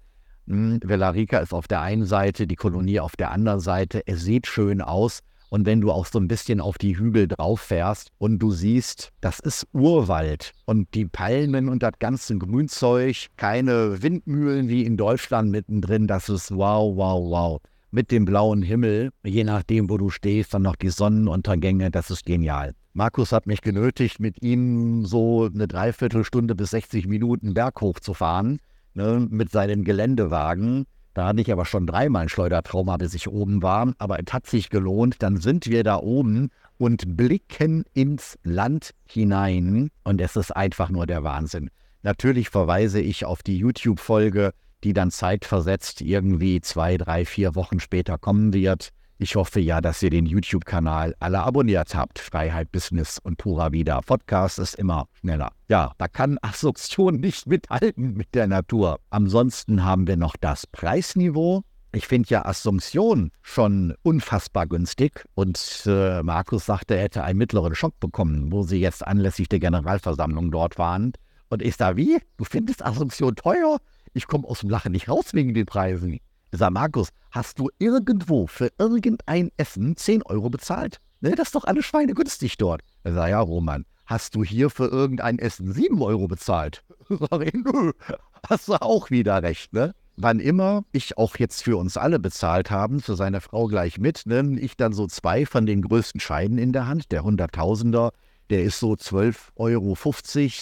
Hm, 0.48 0.80
Villarica 0.82 1.38
ist 1.38 1.54
auf 1.54 1.68
der 1.68 1.80
einen 1.80 2.06
Seite, 2.06 2.48
die 2.48 2.56
Kolonie 2.56 2.98
auf 2.98 3.14
der 3.14 3.30
anderen 3.30 3.60
Seite. 3.60 4.02
Es 4.04 4.22
sieht 4.22 4.48
schön 4.48 4.80
aus. 4.80 5.20
Und 5.48 5.64
wenn 5.64 5.80
du 5.80 5.92
auch 5.92 6.06
so 6.06 6.18
ein 6.18 6.26
bisschen 6.26 6.60
auf 6.60 6.76
die 6.76 6.98
Hügel 6.98 7.28
drauf 7.28 7.60
fährst 7.60 8.10
und 8.18 8.40
du 8.40 8.50
siehst, 8.50 9.12
das 9.20 9.38
ist 9.38 9.68
Urwald 9.72 10.54
und 10.64 10.92
die 10.92 11.04
Palmen 11.04 11.68
und 11.68 11.84
das 11.84 11.92
ganze 12.00 12.36
Grünzeug, 12.36 13.28
keine 13.36 14.02
Windmühlen 14.02 14.68
wie 14.68 14.84
in 14.84 14.96
Deutschland 14.96 15.52
mittendrin, 15.52 16.08
das 16.08 16.28
ist 16.28 16.50
wow, 16.50 16.96
wow, 16.96 17.30
wow. 17.30 17.60
Mit 17.92 18.10
dem 18.10 18.24
blauen 18.24 18.62
Himmel, 18.62 19.10
je 19.22 19.44
nachdem, 19.44 19.88
wo 19.88 19.96
du 19.96 20.10
stehst, 20.10 20.52
dann 20.52 20.62
noch 20.62 20.74
die 20.74 20.90
Sonnenuntergänge, 20.90 21.92
das 21.92 22.10
ist 22.10 22.26
genial. 22.26 22.74
Markus 22.98 23.30
hat 23.30 23.46
mich 23.46 23.60
genötigt, 23.60 24.18
mit 24.18 24.42
ihm 24.42 25.06
so 25.06 25.44
eine 25.44 25.68
Dreiviertelstunde 25.68 26.56
bis 26.56 26.70
60 26.70 27.06
Minuten 27.06 27.54
berghoch 27.54 28.00
zu 28.00 28.12
fahren, 28.12 28.58
ne, 28.94 29.24
mit 29.30 29.52
seinen 29.52 29.84
Geländewagen. 29.84 30.84
Da 31.14 31.28
hatte 31.28 31.40
ich 31.40 31.52
aber 31.52 31.64
schon 31.64 31.86
dreimal 31.86 32.22
ein 32.22 32.28
Schleudertrauma, 32.28 32.96
bis 32.96 33.14
ich 33.14 33.28
oben 33.28 33.62
war. 33.62 33.92
Aber 33.98 34.18
es 34.18 34.32
hat 34.32 34.48
sich 34.48 34.68
gelohnt. 34.68 35.22
Dann 35.22 35.36
sind 35.36 35.68
wir 35.68 35.84
da 35.84 35.98
oben 35.98 36.50
und 36.76 37.16
blicken 37.16 37.84
ins 37.94 38.36
Land 38.42 38.94
hinein. 39.06 39.90
Und 40.02 40.20
es 40.20 40.34
ist 40.34 40.50
einfach 40.50 40.90
nur 40.90 41.06
der 41.06 41.22
Wahnsinn. 41.22 41.70
Natürlich 42.02 42.48
verweise 42.48 43.00
ich 43.00 43.24
auf 43.24 43.44
die 43.44 43.58
YouTube-Folge, 43.58 44.50
die 44.82 44.92
dann 44.92 45.12
zeitversetzt 45.12 46.00
irgendwie 46.00 46.60
zwei, 46.62 46.96
drei, 46.96 47.24
vier 47.24 47.54
Wochen 47.54 47.78
später 47.78 48.18
kommen 48.18 48.52
wird. 48.52 48.90
Ich 49.20 49.34
hoffe 49.34 49.58
ja, 49.58 49.80
dass 49.80 50.00
ihr 50.00 50.10
den 50.10 50.26
YouTube-Kanal 50.26 51.16
alle 51.18 51.40
abonniert 51.40 51.96
habt. 51.96 52.20
Freiheit, 52.20 52.70
Business 52.70 53.18
und 53.18 53.36
Pura 53.36 53.72
Vida. 53.72 54.00
Podcast 54.00 54.60
ist 54.60 54.76
immer 54.76 55.08
schneller. 55.20 55.50
Ja, 55.66 55.90
da 55.98 56.06
kann 56.06 56.38
Assoziation 56.40 57.16
nicht 57.16 57.48
mithalten 57.48 58.14
mit 58.14 58.32
der 58.36 58.46
Natur. 58.46 59.00
Ansonsten 59.10 59.84
haben 59.84 60.06
wir 60.06 60.16
noch 60.16 60.36
das 60.36 60.68
Preisniveau. 60.68 61.64
Ich 61.90 62.06
finde 62.06 62.28
ja 62.28 62.44
Assumption 62.44 63.32
schon 63.42 63.96
unfassbar 64.02 64.68
günstig. 64.68 65.24
Und 65.34 65.82
äh, 65.86 66.22
Markus 66.22 66.66
sagte, 66.66 66.94
er 66.94 67.02
hätte 67.02 67.24
einen 67.24 67.38
mittleren 67.38 67.74
Schock 67.74 67.98
bekommen, 67.98 68.52
wo 68.52 68.62
sie 68.62 68.78
jetzt 68.78 69.04
anlässlich 69.04 69.48
der 69.48 69.58
Generalversammlung 69.58 70.52
dort 70.52 70.78
waren. 70.78 71.12
Und 71.48 71.60
ich 71.62 71.74
sage, 71.74 71.96
wie? 71.96 72.18
Du 72.36 72.44
findest 72.44 72.84
Assumption 72.84 73.34
teuer? 73.34 73.78
Ich 74.12 74.28
komme 74.28 74.46
aus 74.46 74.60
dem 74.60 74.70
Lachen 74.70 74.92
nicht 74.92 75.08
raus 75.08 75.34
wegen 75.34 75.54
den 75.54 75.66
Preisen. 75.66 76.20
Sage, 76.52 76.72
Markus, 76.72 77.08
hast 77.30 77.58
du 77.58 77.68
irgendwo 77.78 78.46
für 78.46 78.70
irgendein 78.78 79.50
Essen 79.58 79.96
10 79.96 80.22
Euro 80.22 80.48
bezahlt? 80.48 80.98
Ne, 81.20 81.32
das 81.32 81.48
ist 81.48 81.54
doch 81.54 81.64
alles 81.64 81.84
schweinegünstig 81.84 82.56
dort. 82.56 82.82
Er 83.02 83.14
sagt, 83.14 83.30
ja, 83.30 83.40
Roman, 83.40 83.84
hast 84.06 84.34
du 84.34 84.44
hier 84.44 84.70
für 84.70 84.86
irgendein 84.86 85.38
Essen 85.38 85.72
7 85.72 86.00
Euro 86.00 86.26
bezahlt? 86.26 86.84
Sag 87.08 87.42
ich, 87.46 87.52
nö, 87.52 87.92
hast 88.48 88.68
du 88.68 88.74
auch 88.74 89.10
wieder 89.10 89.42
recht, 89.42 89.72
ne? 89.72 89.94
Wann 90.16 90.40
immer 90.40 90.84
ich 90.90 91.16
auch 91.16 91.36
jetzt 91.36 91.62
für 91.62 91.76
uns 91.76 91.96
alle 91.96 92.18
bezahlt 92.18 92.72
haben, 92.72 93.00
für 93.00 93.14
seine 93.14 93.40
Frau 93.40 93.66
gleich 93.66 93.98
mit, 93.98 94.24
ne, 94.26 94.58
ich 94.58 94.76
dann 94.76 94.92
so 94.92 95.06
zwei 95.06 95.44
von 95.44 95.66
den 95.66 95.82
größten 95.82 96.20
Scheinen 96.20 96.58
in 96.58 96.72
der 96.72 96.88
Hand, 96.88 97.12
der 97.12 97.24
Hunderttausender, 97.24 98.12
der 98.50 98.62
ist 98.62 98.80
so 98.80 98.92
12,50 98.92 99.54
Euro, 99.56 99.96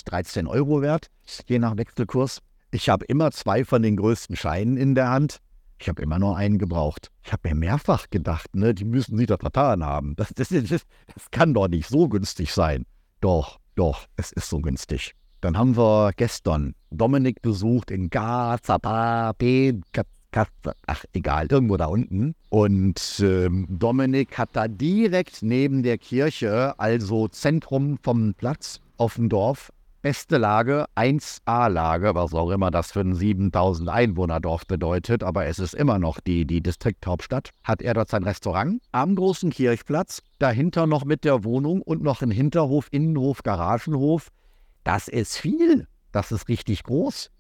13 0.05 0.47
Euro 0.47 0.83
wert, 0.83 1.07
je 1.47 1.59
nach 1.59 1.77
Wechselkurs. 1.77 2.41
Ich 2.73 2.89
habe 2.89 3.05
immer 3.05 3.31
zwei 3.31 3.65
von 3.65 3.83
den 3.83 3.97
größten 3.97 4.37
Scheinen 4.37 4.77
in 4.77 4.95
der 4.95 5.09
Hand. 5.09 5.41
Ich 5.79 5.89
habe 5.89 6.03
immer 6.03 6.19
nur 6.19 6.37
einen 6.37 6.59
gebraucht. 6.59 7.11
Ich 7.23 7.33
habe 7.33 7.49
mir 7.49 7.55
mehrfach 7.55 8.09
gedacht, 8.11 8.55
ne, 8.55 8.75
die 8.75 8.85
müssen 8.85 9.17
sich 9.17 9.27
da 9.27 9.37
vertan 9.37 9.85
haben. 9.85 10.15
Das, 10.17 10.33
das, 10.35 10.49
das, 10.49 10.69
das 10.69 11.31
kann 11.31 11.55
doch 11.55 11.69
nicht 11.69 11.89
so 11.89 12.09
günstig 12.09 12.53
sein. 12.53 12.87
Doch, 13.21 13.59
doch, 13.75 14.07
es 14.17 14.33
ist 14.33 14.49
so 14.49 14.61
günstig. 14.61 15.15
Dann 15.41 15.59
haben 15.59 15.77
wir 15.77 16.13
gestern 16.17 16.75
Dominik 16.91 17.43
besucht 17.43 17.91
in 17.91 18.09
Gazapape, 18.09 19.81
ach 20.87 21.05
egal, 21.13 21.47
irgendwo 21.51 21.77
da 21.77 21.87
unten. 21.87 22.35
Und 22.49 23.21
ähm, 23.21 23.67
Dominik 23.69 24.39
hat 24.39 24.51
da 24.55 24.69
direkt 24.69 25.43
neben 25.43 25.83
der 25.83 25.99
Kirche, 25.99 26.79
also 26.79 27.29
Zentrum 27.29 27.99
vom 28.03 28.35
Platz 28.35 28.81
auf 28.97 29.15
dem 29.15 29.29
Dorf, 29.29 29.71
beste 30.07 30.37
Lage, 30.37 30.87
1A-Lage, 30.95 32.15
was 32.15 32.33
auch 32.33 32.51
immer 32.51 32.71
das 32.71 32.93
für 32.93 33.01
ein 33.01 33.17
7000 33.17 33.89
Einwohner-Dorf 33.89 34.65
bedeutet, 34.65 35.25
aber 35.25 35.47
es 35.47 35.59
ist 35.59 35.75
immer 35.75 35.99
noch 35.99 36.21
die, 36.21 36.47
die 36.47 36.61
Distrikthauptstadt, 36.61 37.51
hat 37.65 37.83
er 37.83 37.93
dort 37.93 38.09
sein 38.09 38.23
Restaurant 38.23 38.81
am 38.93 39.17
großen 39.17 39.51
Kirchplatz, 39.51 40.23
dahinter 40.39 40.87
noch 40.87 41.05
mit 41.05 41.25
der 41.25 41.43
Wohnung 41.43 41.83
und 41.83 42.05
noch 42.05 42.23
ein 42.23 42.31
Hinterhof, 42.31 42.87
Innenhof, 42.93 43.43
Garagenhof. 43.43 44.29
Das 44.85 45.09
ist 45.09 45.39
viel, 45.39 45.89
das 46.13 46.31
ist 46.31 46.47
richtig 46.47 46.85
groß. 46.85 47.33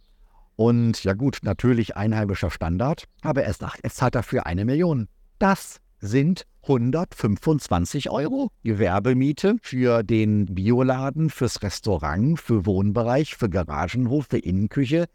Und 0.56 1.04
ja 1.04 1.12
gut, 1.12 1.38
natürlich 1.42 1.96
einheimischer 1.96 2.50
Standard, 2.50 3.04
aber 3.22 3.44
er 3.44 3.52
sagt, 3.52 3.78
er 3.84 3.90
zahlt 3.90 4.16
dafür 4.16 4.44
eine 4.44 4.64
Million. 4.64 5.06
Das 5.38 5.80
sind 6.00 6.46
125 6.62 8.10
Euro 8.10 8.50
Gewerbemiete 8.64 9.56
für 9.62 10.02
den 10.02 10.46
Bioladen, 10.46 11.30
fürs 11.30 11.62
Restaurant, 11.62 12.40
für 12.40 12.66
Wohnbereich, 12.66 13.36
für 13.36 13.48
Garagenhof, 13.48 14.26
für 14.28 14.38
Innenküche. 14.38 15.06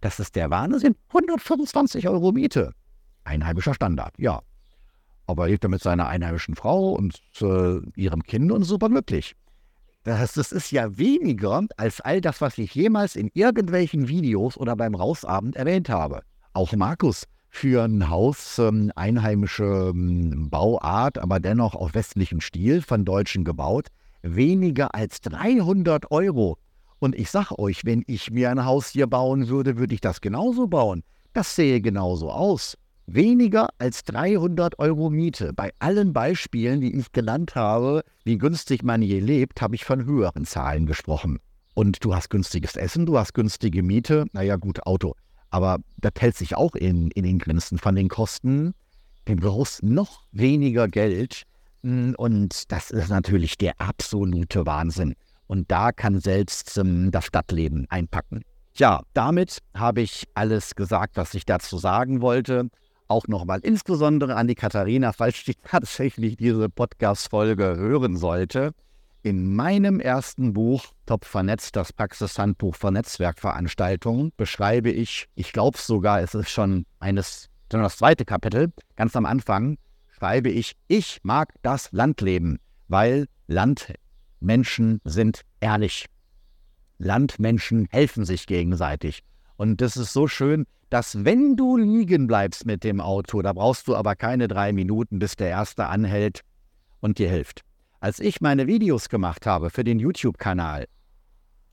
Das 0.00 0.20
ist 0.20 0.36
der 0.36 0.50
Wahnsinn. 0.50 0.94
125 1.08 2.08
Euro 2.08 2.32
Miete. 2.32 2.72
Einheimischer 3.24 3.74
Standard, 3.74 4.14
ja. 4.18 4.40
Aber 5.26 5.44
er 5.44 5.50
lebt 5.50 5.64
er 5.64 5.70
mit 5.70 5.82
seiner 5.82 6.08
einheimischen 6.08 6.54
Frau 6.54 6.92
und 6.92 7.20
äh, 7.40 7.80
ihrem 7.96 8.22
Kind 8.22 8.50
und 8.50 8.64
super 8.64 8.88
glücklich. 8.88 9.34
Das, 10.04 10.32
das 10.32 10.50
ist 10.52 10.70
ja 10.70 10.96
weniger 10.96 11.62
als 11.76 12.00
all 12.00 12.20
das, 12.20 12.40
was 12.40 12.56
ich 12.56 12.74
jemals 12.74 13.16
in 13.16 13.30
irgendwelchen 13.34 14.08
Videos 14.08 14.56
oder 14.56 14.74
beim 14.74 14.94
Rausabend 14.94 15.56
erwähnt 15.56 15.90
habe. 15.90 16.22
Auch 16.54 16.72
Markus 16.72 17.26
für 17.50 17.84
ein 17.84 18.08
Haus, 18.08 18.58
ähm, 18.58 18.92
einheimische 18.94 19.92
ähm, 19.92 20.48
Bauart, 20.48 21.18
aber 21.18 21.40
dennoch 21.40 21.74
auf 21.74 21.94
westlichem 21.94 22.40
Stil, 22.40 22.80
von 22.80 23.04
Deutschen 23.04 23.44
gebaut, 23.44 23.88
weniger 24.22 24.94
als 24.94 25.20
300 25.20 26.10
Euro. 26.10 26.56
Und 27.00 27.14
ich 27.16 27.30
sag 27.30 27.50
euch, 27.58 27.84
wenn 27.84 28.04
ich 28.06 28.30
mir 28.30 28.50
ein 28.50 28.64
Haus 28.64 28.88
hier 28.88 29.06
bauen 29.06 29.48
würde, 29.48 29.78
würde 29.78 29.94
ich 29.94 30.00
das 30.00 30.20
genauso 30.20 30.68
bauen. 30.68 31.02
Das 31.32 31.56
sähe 31.56 31.80
genauso 31.80 32.30
aus. 32.30 32.76
Weniger 33.06 33.70
als 33.78 34.04
300 34.04 34.78
Euro 34.78 35.10
Miete. 35.10 35.52
Bei 35.52 35.72
allen 35.80 36.12
Beispielen, 36.12 36.80
die 36.80 36.96
ich 36.96 37.10
genannt 37.10 37.56
habe, 37.56 38.04
wie 38.24 38.38
günstig 38.38 38.84
man 38.84 39.02
je 39.02 39.18
lebt, 39.18 39.60
habe 39.60 39.74
ich 39.74 39.84
von 39.84 40.04
höheren 40.04 40.44
Zahlen 40.44 40.86
gesprochen. 40.86 41.40
Und 41.74 42.04
du 42.04 42.14
hast 42.14 42.30
günstiges 42.30 42.76
Essen, 42.76 43.06
du 43.06 43.18
hast 43.18 43.34
günstige 43.34 43.82
Miete, 43.82 44.26
naja 44.32 44.56
gut, 44.56 44.86
Auto. 44.86 45.14
Aber 45.50 45.78
das 45.98 46.12
hält 46.18 46.36
sich 46.36 46.56
auch 46.56 46.74
in, 46.74 47.10
in 47.10 47.24
den 47.24 47.38
Grenzen 47.38 47.78
von 47.78 47.94
den 47.94 48.08
Kosten. 48.08 48.74
Du 49.24 49.36
brauchst 49.36 49.82
noch 49.82 50.22
weniger 50.32 50.88
Geld. 50.88 51.42
Hm, 51.82 52.14
und 52.16 52.70
das 52.72 52.90
ist 52.90 53.08
natürlich 53.08 53.56
der 53.58 53.80
absolute 53.80 54.66
Wahnsinn. 54.66 55.14
Und 55.46 55.70
da 55.70 55.92
kann 55.92 56.20
selbst 56.20 56.78
ähm, 56.78 57.10
das 57.10 57.26
Stadtleben 57.26 57.86
einpacken. 57.90 58.42
Ja, 58.74 59.02
damit 59.14 59.58
habe 59.74 60.00
ich 60.00 60.24
alles 60.34 60.74
gesagt, 60.74 61.16
was 61.16 61.34
ich 61.34 61.44
dazu 61.44 61.78
sagen 61.78 62.20
wollte. 62.20 62.70
Auch 63.08 63.26
nochmal 63.26 63.58
insbesondere 63.62 64.36
an 64.36 64.46
die 64.46 64.54
Katharina, 64.54 65.12
falls 65.12 65.44
sie 65.44 65.54
tatsächlich 65.64 66.36
diese 66.36 66.68
Podcast-Folge 66.68 67.76
hören 67.76 68.16
sollte. 68.16 68.72
In 69.22 69.54
meinem 69.54 70.00
ersten 70.00 70.54
Buch, 70.54 70.82
Top 71.04 71.26
Vernetzt, 71.26 71.76
das 71.76 71.92
Praxishandbuch 71.92 72.74
für 72.74 72.90
Netzwerkveranstaltungen, 72.90 74.32
beschreibe 74.38 74.90
ich, 74.90 75.28
ich 75.34 75.52
glaube 75.52 75.76
sogar, 75.76 76.22
es 76.22 76.34
ist 76.34 76.48
schon 76.48 76.86
eines, 77.00 77.50
schon 77.70 77.82
das 77.82 77.98
zweite 77.98 78.24
Kapitel, 78.24 78.72
ganz 78.96 79.14
am 79.16 79.26
Anfang, 79.26 79.76
schreibe 80.08 80.48
ich, 80.48 80.72
ich 80.88 81.18
mag 81.22 81.52
das 81.60 81.92
Landleben, 81.92 82.60
weil 82.88 83.26
Landmenschen 83.46 85.02
sind 85.04 85.42
ehrlich. 85.60 86.06
Landmenschen 86.96 87.88
helfen 87.90 88.24
sich 88.24 88.46
gegenseitig. 88.46 89.22
Und 89.56 89.82
das 89.82 89.98
ist 89.98 90.14
so 90.14 90.28
schön, 90.28 90.64
dass 90.88 91.26
wenn 91.26 91.56
du 91.56 91.76
liegen 91.76 92.26
bleibst 92.26 92.64
mit 92.64 92.84
dem 92.84 93.02
Auto, 93.02 93.42
da 93.42 93.52
brauchst 93.52 93.86
du 93.86 93.94
aber 93.96 94.16
keine 94.16 94.48
drei 94.48 94.72
Minuten, 94.72 95.18
bis 95.18 95.36
der 95.36 95.50
Erste 95.50 95.88
anhält 95.88 96.40
und 97.00 97.18
dir 97.18 97.28
hilft. 97.28 97.64
Als 98.02 98.18
ich 98.18 98.40
meine 98.40 98.66
Videos 98.66 99.10
gemacht 99.10 99.44
habe 99.44 99.68
für 99.68 99.84
den 99.84 99.98
YouTube-Kanal 99.98 100.86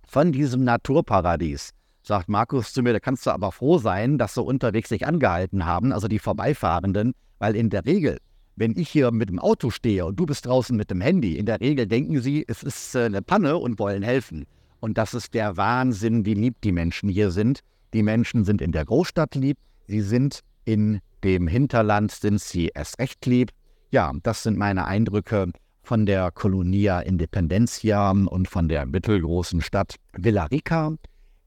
von 0.06 0.34
diesem 0.34 0.66
Naturparadies, 0.66 1.72
sagt 2.04 2.28
Markus 2.28 2.74
zu 2.74 2.84
mir, 2.84 2.92
da 2.92 3.00
kannst 3.00 3.26
du 3.26 3.32
aber 3.32 3.54
froh 3.54 3.78
sein, 3.78 4.18
dass 4.18 4.34
so 4.34 4.44
unterwegs 4.44 4.90
sich 4.90 5.08
angehalten 5.08 5.66
haben, 5.66 5.94
also 5.94 6.10
die 6.10 6.20
Vorbeifahrenden, 6.20 7.14
weil 7.40 7.56
in 7.56 7.70
der 7.70 7.86
Regel, 7.86 8.18
wenn 8.58 8.78
ich 8.78 8.90
hier 8.90 9.12
mit 9.12 9.30
dem 9.30 9.40
Auto 9.40 9.70
stehe 9.70 10.06
und 10.06 10.20
du 10.20 10.26
bist 10.26 10.46
draußen 10.46 10.76
mit 10.76 10.92
dem 10.92 11.00
Handy, 11.00 11.38
in 11.38 11.46
der 11.46 11.62
Regel 11.62 11.88
denken 11.88 12.20
sie, 12.22 12.44
es 12.46 12.62
ist 12.62 12.94
äh, 12.96 13.06
eine 13.06 13.22
Panne 13.22 13.58
und 13.58 13.80
wollen 13.80 14.04
helfen. 14.04 14.46
Und 14.82 14.98
das 14.98 15.14
ist 15.14 15.34
der 15.34 15.56
Wahnsinn, 15.56 16.26
wie 16.26 16.34
lieb 16.34 16.60
die 16.60 16.74
Menschen 16.74 17.08
hier 17.08 17.32
sind. 17.32 17.62
Die 17.94 18.04
Menschen 18.04 18.44
sind 18.44 18.62
in 18.62 18.74
der 18.74 18.84
Großstadt 18.84 19.36
lieb, 19.36 19.58
sie 19.88 20.02
sind 20.02 20.42
in 20.66 21.00
dem 21.24 21.48
Hinterland, 21.48 22.12
sind 22.12 22.42
sie 22.42 22.68
erst 22.76 23.00
recht 23.00 23.26
lieb. 23.26 23.52
Ja, 23.92 24.12
das 24.24 24.44
sind 24.44 24.58
meine 24.58 24.86
Eindrücke 24.88 25.54
von 25.88 26.06
der 26.06 26.32
Colonia 26.32 27.00
Independencia 27.00 28.12
und 28.12 28.50
von 28.50 28.68
der 28.68 28.86
mittelgroßen 28.86 29.62
Stadt 29.62 29.96
Villarica. 30.12 30.98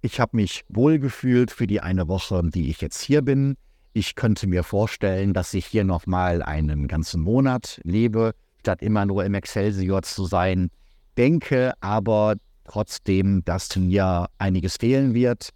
Ich 0.01 0.19
habe 0.19 0.35
mich 0.35 0.65
wohlgefühlt 0.71 1.51
für 1.51 1.67
die 1.67 1.83
eine 1.83 2.09
Woche, 2.09 2.41
die 2.45 2.71
ich 2.71 2.81
jetzt 2.81 3.03
hier 3.03 3.21
bin. 3.21 3.59
Ich 3.93 4.15
könnte 4.15 4.47
mir 4.47 4.63
vorstellen, 4.63 5.35
dass 5.35 5.53
ich 5.53 5.67
hier 5.67 5.85
nochmal 5.85 6.43
einen 6.43 6.89
ganzen 6.89 7.21
Monat 7.21 7.83
lebe, 7.85 8.33
statt 8.61 8.81
immer 8.81 9.05
nur 9.05 9.27
im 9.27 9.35
Excelsior 9.35 10.01
zu 10.03 10.25
sein. 10.25 10.71
Denke 11.19 11.75
aber 11.81 12.37
trotzdem, 12.65 13.45
dass 13.45 13.77
mir 13.77 14.27
einiges 14.39 14.79
fehlen 14.79 15.13
wird. 15.13 15.51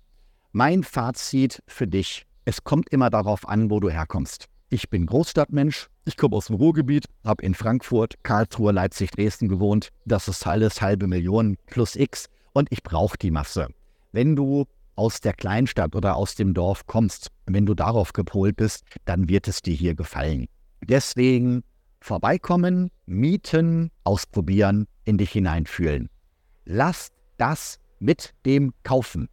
Mein 0.53 0.83
Fazit 0.83 1.63
für 1.67 1.87
dich, 1.87 2.27
es 2.45 2.65
kommt 2.65 2.91
immer 2.91 3.09
darauf 3.09 3.49
an, 3.49 3.71
wo 3.71 3.81
du 3.81 3.89
herkommst. 3.89 4.47
Ich 4.71 4.89
bin 4.91 5.07
Großstadtmensch, 5.07 5.89
ich 6.05 6.17
komme 6.17 6.37
aus 6.37 6.47
dem 6.47 6.57
Ruhrgebiet, 6.57 7.07
habe 7.25 7.43
in 7.45 7.55
Frankfurt, 7.55 8.15
Karlsruhe, 8.23 8.73
Leipzig, 8.73 9.11
Dresden 9.11 9.49
gewohnt. 9.49 9.91
Das 10.05 10.27
ist 10.29 10.47
alles 10.47 10.83
halbe 10.83 11.07
Million 11.07 11.57
plus 11.67 11.97
X 11.97 12.27
und 12.53 12.71
ich 12.73 12.83
brauche 12.83 13.17
die 13.19 13.31
Masse. 13.31 13.69
Wenn 14.13 14.37
du 14.37 14.67
aus 14.97 15.21
der 15.21 15.33
Kleinstadt 15.33 15.95
oder 15.95 16.17
aus 16.17 16.35
dem 16.35 16.55
Dorf 16.55 16.87
kommst, 16.87 17.29
wenn 17.47 17.67
du 17.67 17.75
darauf 17.75 18.13
gepolt 18.13 18.57
bist, 18.57 18.85
dann 19.05 19.29
wird 19.29 19.49
es 19.49 19.63
dir 19.63 19.75
hier 19.75 19.95
gefallen. 19.95 20.47
Deswegen 20.83 21.63
vorbeikommen, 22.01 22.91
mieten, 23.07 23.91
ausprobieren, 24.05 24.87
in 25.05 25.19
dich 25.19 25.33
hineinfühlen. 25.33 26.11
Lass 26.65 27.09
das 27.39 27.79
mit 27.99 28.35
dem 28.45 28.73
Kaufen. 28.83 29.29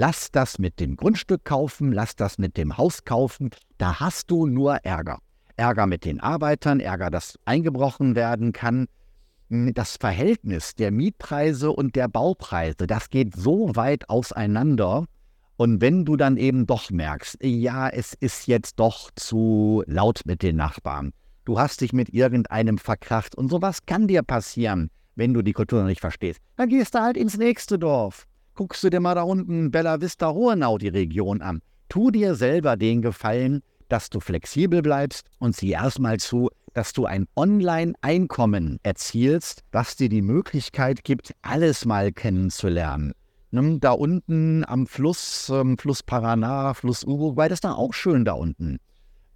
Lass 0.00 0.30
das 0.30 0.60
mit 0.60 0.78
dem 0.78 0.94
Grundstück 0.94 1.44
kaufen, 1.44 1.90
lass 1.90 2.14
das 2.14 2.38
mit 2.38 2.56
dem 2.56 2.78
Haus 2.78 3.04
kaufen. 3.04 3.50
Da 3.78 3.98
hast 3.98 4.30
du 4.30 4.46
nur 4.46 4.76
Ärger. 4.84 5.18
Ärger 5.56 5.88
mit 5.88 6.04
den 6.04 6.20
Arbeitern, 6.20 6.78
Ärger, 6.78 7.10
dass 7.10 7.36
eingebrochen 7.46 8.14
werden 8.14 8.52
kann. 8.52 8.86
Das 9.48 9.96
Verhältnis 9.96 10.76
der 10.76 10.92
Mietpreise 10.92 11.72
und 11.72 11.96
der 11.96 12.06
Baupreise, 12.06 12.86
das 12.86 13.10
geht 13.10 13.34
so 13.34 13.74
weit 13.74 14.08
auseinander. 14.08 15.06
Und 15.56 15.80
wenn 15.80 16.04
du 16.04 16.16
dann 16.16 16.36
eben 16.36 16.64
doch 16.64 16.92
merkst, 16.92 17.38
ja, 17.42 17.88
es 17.88 18.14
ist 18.14 18.46
jetzt 18.46 18.78
doch 18.78 19.10
zu 19.16 19.82
laut 19.88 20.20
mit 20.26 20.44
den 20.44 20.54
Nachbarn, 20.54 21.12
du 21.44 21.58
hast 21.58 21.80
dich 21.80 21.92
mit 21.92 22.14
irgendeinem 22.14 22.78
verkracht 22.78 23.34
und 23.34 23.48
sowas 23.48 23.84
kann 23.84 24.06
dir 24.06 24.22
passieren, 24.22 24.90
wenn 25.16 25.34
du 25.34 25.42
die 25.42 25.54
Kultur 25.54 25.80
noch 25.80 25.88
nicht 25.88 26.00
verstehst, 26.02 26.38
dann 26.54 26.68
gehst 26.68 26.94
du 26.94 27.00
halt 27.00 27.16
ins 27.16 27.36
nächste 27.36 27.80
Dorf 27.80 28.27
guckst 28.58 28.82
du 28.82 28.90
dir 28.90 28.98
mal 28.98 29.14
da 29.14 29.22
unten 29.22 29.70
Bella 29.70 30.00
Vista 30.00 30.32
Hohenau 30.32 30.78
die 30.78 30.88
Region 30.88 31.42
an. 31.42 31.60
Tu 31.88 32.10
dir 32.10 32.34
selber 32.34 32.76
den 32.76 33.02
Gefallen, 33.02 33.62
dass 33.88 34.10
du 34.10 34.18
flexibel 34.18 34.82
bleibst 34.82 35.30
und 35.38 35.54
sieh 35.54 35.70
erstmal 35.70 36.16
zu, 36.16 36.50
dass 36.74 36.92
du 36.92 37.06
ein 37.06 37.28
Online-Einkommen 37.36 38.80
erzielst, 38.82 39.62
was 39.70 39.94
dir 39.94 40.08
die 40.08 40.22
Möglichkeit 40.22 41.04
gibt, 41.04 41.36
alles 41.40 41.84
mal 41.84 42.10
kennenzulernen. 42.10 43.12
Da 43.52 43.92
unten 43.92 44.64
am 44.64 44.88
Fluss, 44.88 45.48
ähm, 45.54 45.78
Fluss 45.78 46.02
Paraná, 46.02 46.74
Fluss 46.74 47.04
Uruguay, 47.04 47.48
das 47.48 47.58
ist 47.58 47.64
da 47.64 47.74
auch 47.74 47.94
schön 47.94 48.24
da 48.24 48.32
unten. 48.32 48.78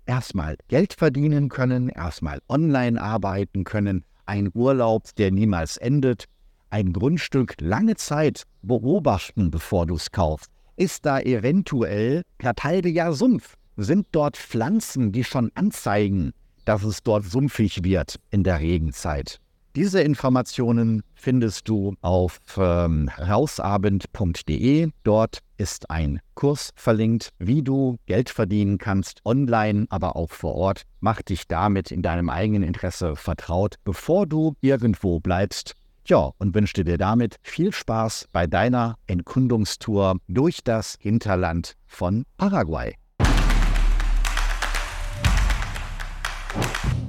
Erstmal 0.05 0.57
Geld 0.67 0.95
verdienen 0.95 1.49
können, 1.49 1.91
erstmal 1.91 2.41
online 2.49 3.01
arbeiten 3.01 3.63
können, 3.63 4.05
ein 4.27 4.51
Urlaub, 4.53 5.15
der 5.15 5.31
niemals 5.31 5.77
endet 5.77 6.27
ein 6.73 6.93
Grundstück 6.93 7.55
lange 7.61 7.97
Zeit 7.97 8.45
beobachten, 8.63 9.51
bevor 9.51 9.87
du 9.87 9.95
es 9.97 10.11
kaufst. 10.11 10.51
Ist 10.77 11.05
da 11.05 11.21
eventuell 11.21 12.23
das 12.39 12.55
halbe 12.63 12.89
Jahr 12.89 13.13
Sumpf? 13.13 13.57
Sind 13.77 14.07
dort 14.13 14.37
Pflanzen, 14.37 15.13
die 15.13 15.25
schon 15.25 15.51
anzeigen, 15.55 16.33
dass 16.65 16.83
es 16.83 17.03
dort 17.03 17.25
sumpfig 17.25 17.85
wird 17.85 18.17
in 18.31 18.43
der 18.43 18.61
Regenzeit? 18.61 19.39
Diese 19.75 20.03
Informationen 20.03 21.03
findest 21.15 21.67
du 21.67 21.95
auf 22.03 22.41
ähm, 22.59 23.11
hausabend.de. 23.17 24.91
Dort 25.03 25.39
ist 25.57 25.91
ein 25.91 26.21
Kurs 26.35 26.73
verlinkt, 26.75 27.31
wie 27.39 27.63
du 27.63 27.97
Geld 28.05 28.29
verdienen 28.29 28.77
kannst, 28.77 29.21
online, 29.25 29.87
aber 29.89 30.17
auch 30.17 30.31
vor 30.31 30.55
Ort. 30.55 30.83
Mach 31.01 31.23
dich 31.23 31.47
damit 31.49 31.91
in 31.91 32.03
deinem 32.03 32.29
eigenen 32.29 32.63
Interesse 32.63 33.17
vertraut, 33.17 33.77
bevor 33.85 34.27
du 34.27 34.55
irgendwo 34.61 35.21
bleibst 35.21 35.75
ja, 36.07 36.31
und 36.39 36.55
wünsche 36.55 36.85
dir 36.85 36.99
damit 36.99 37.37
viel 37.43 37.73
Spaß 37.73 38.29
bei 38.33 38.47
deiner 38.47 38.97
Entkundungstour 39.07 40.17
durch 40.29 40.65
das 40.65 40.97
Hinterland 41.01 41.77
von 41.87 42.25
Paraguay. 42.37 42.95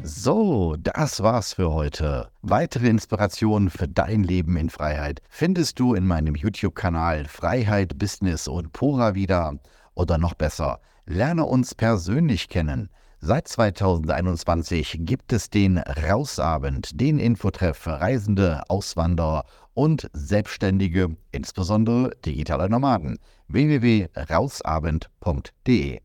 So, 0.03 0.75
das 0.79 1.21
war's 1.21 1.53
für 1.53 1.73
heute. 1.73 2.29
Weitere 2.41 2.87
Inspirationen 2.87 3.69
für 3.69 3.87
dein 3.87 4.23
Leben 4.23 4.57
in 4.57 4.69
Freiheit 4.69 5.21
findest 5.29 5.79
du 5.79 5.95
in 5.95 6.05
meinem 6.05 6.35
YouTube-Kanal 6.35 7.25
Freiheit, 7.25 7.97
Business 7.97 8.47
und 8.47 8.71
Pura 8.73 9.15
wieder. 9.15 9.59
Oder 9.95 10.17
noch 10.17 10.33
besser, 10.33 10.79
lerne 11.05 11.45
uns 11.45 11.75
persönlich 11.75 12.47
kennen. 12.47 12.89
Seit 13.25 13.47
2021 13.47 14.97
gibt 14.99 15.31
es 15.31 15.49
den 15.49 15.77
Rausabend, 15.77 16.99
den 16.99 17.19
Infotreff 17.19 17.77
für 17.77 18.01
Reisende, 18.01 18.63
Auswanderer 18.67 19.45
und 19.73 20.09
Selbstständige, 20.11 21.15
insbesondere 21.31 22.11
digitale 22.25 22.69
Nomaden. 22.69 23.19
www.rausabend.de 23.47 26.01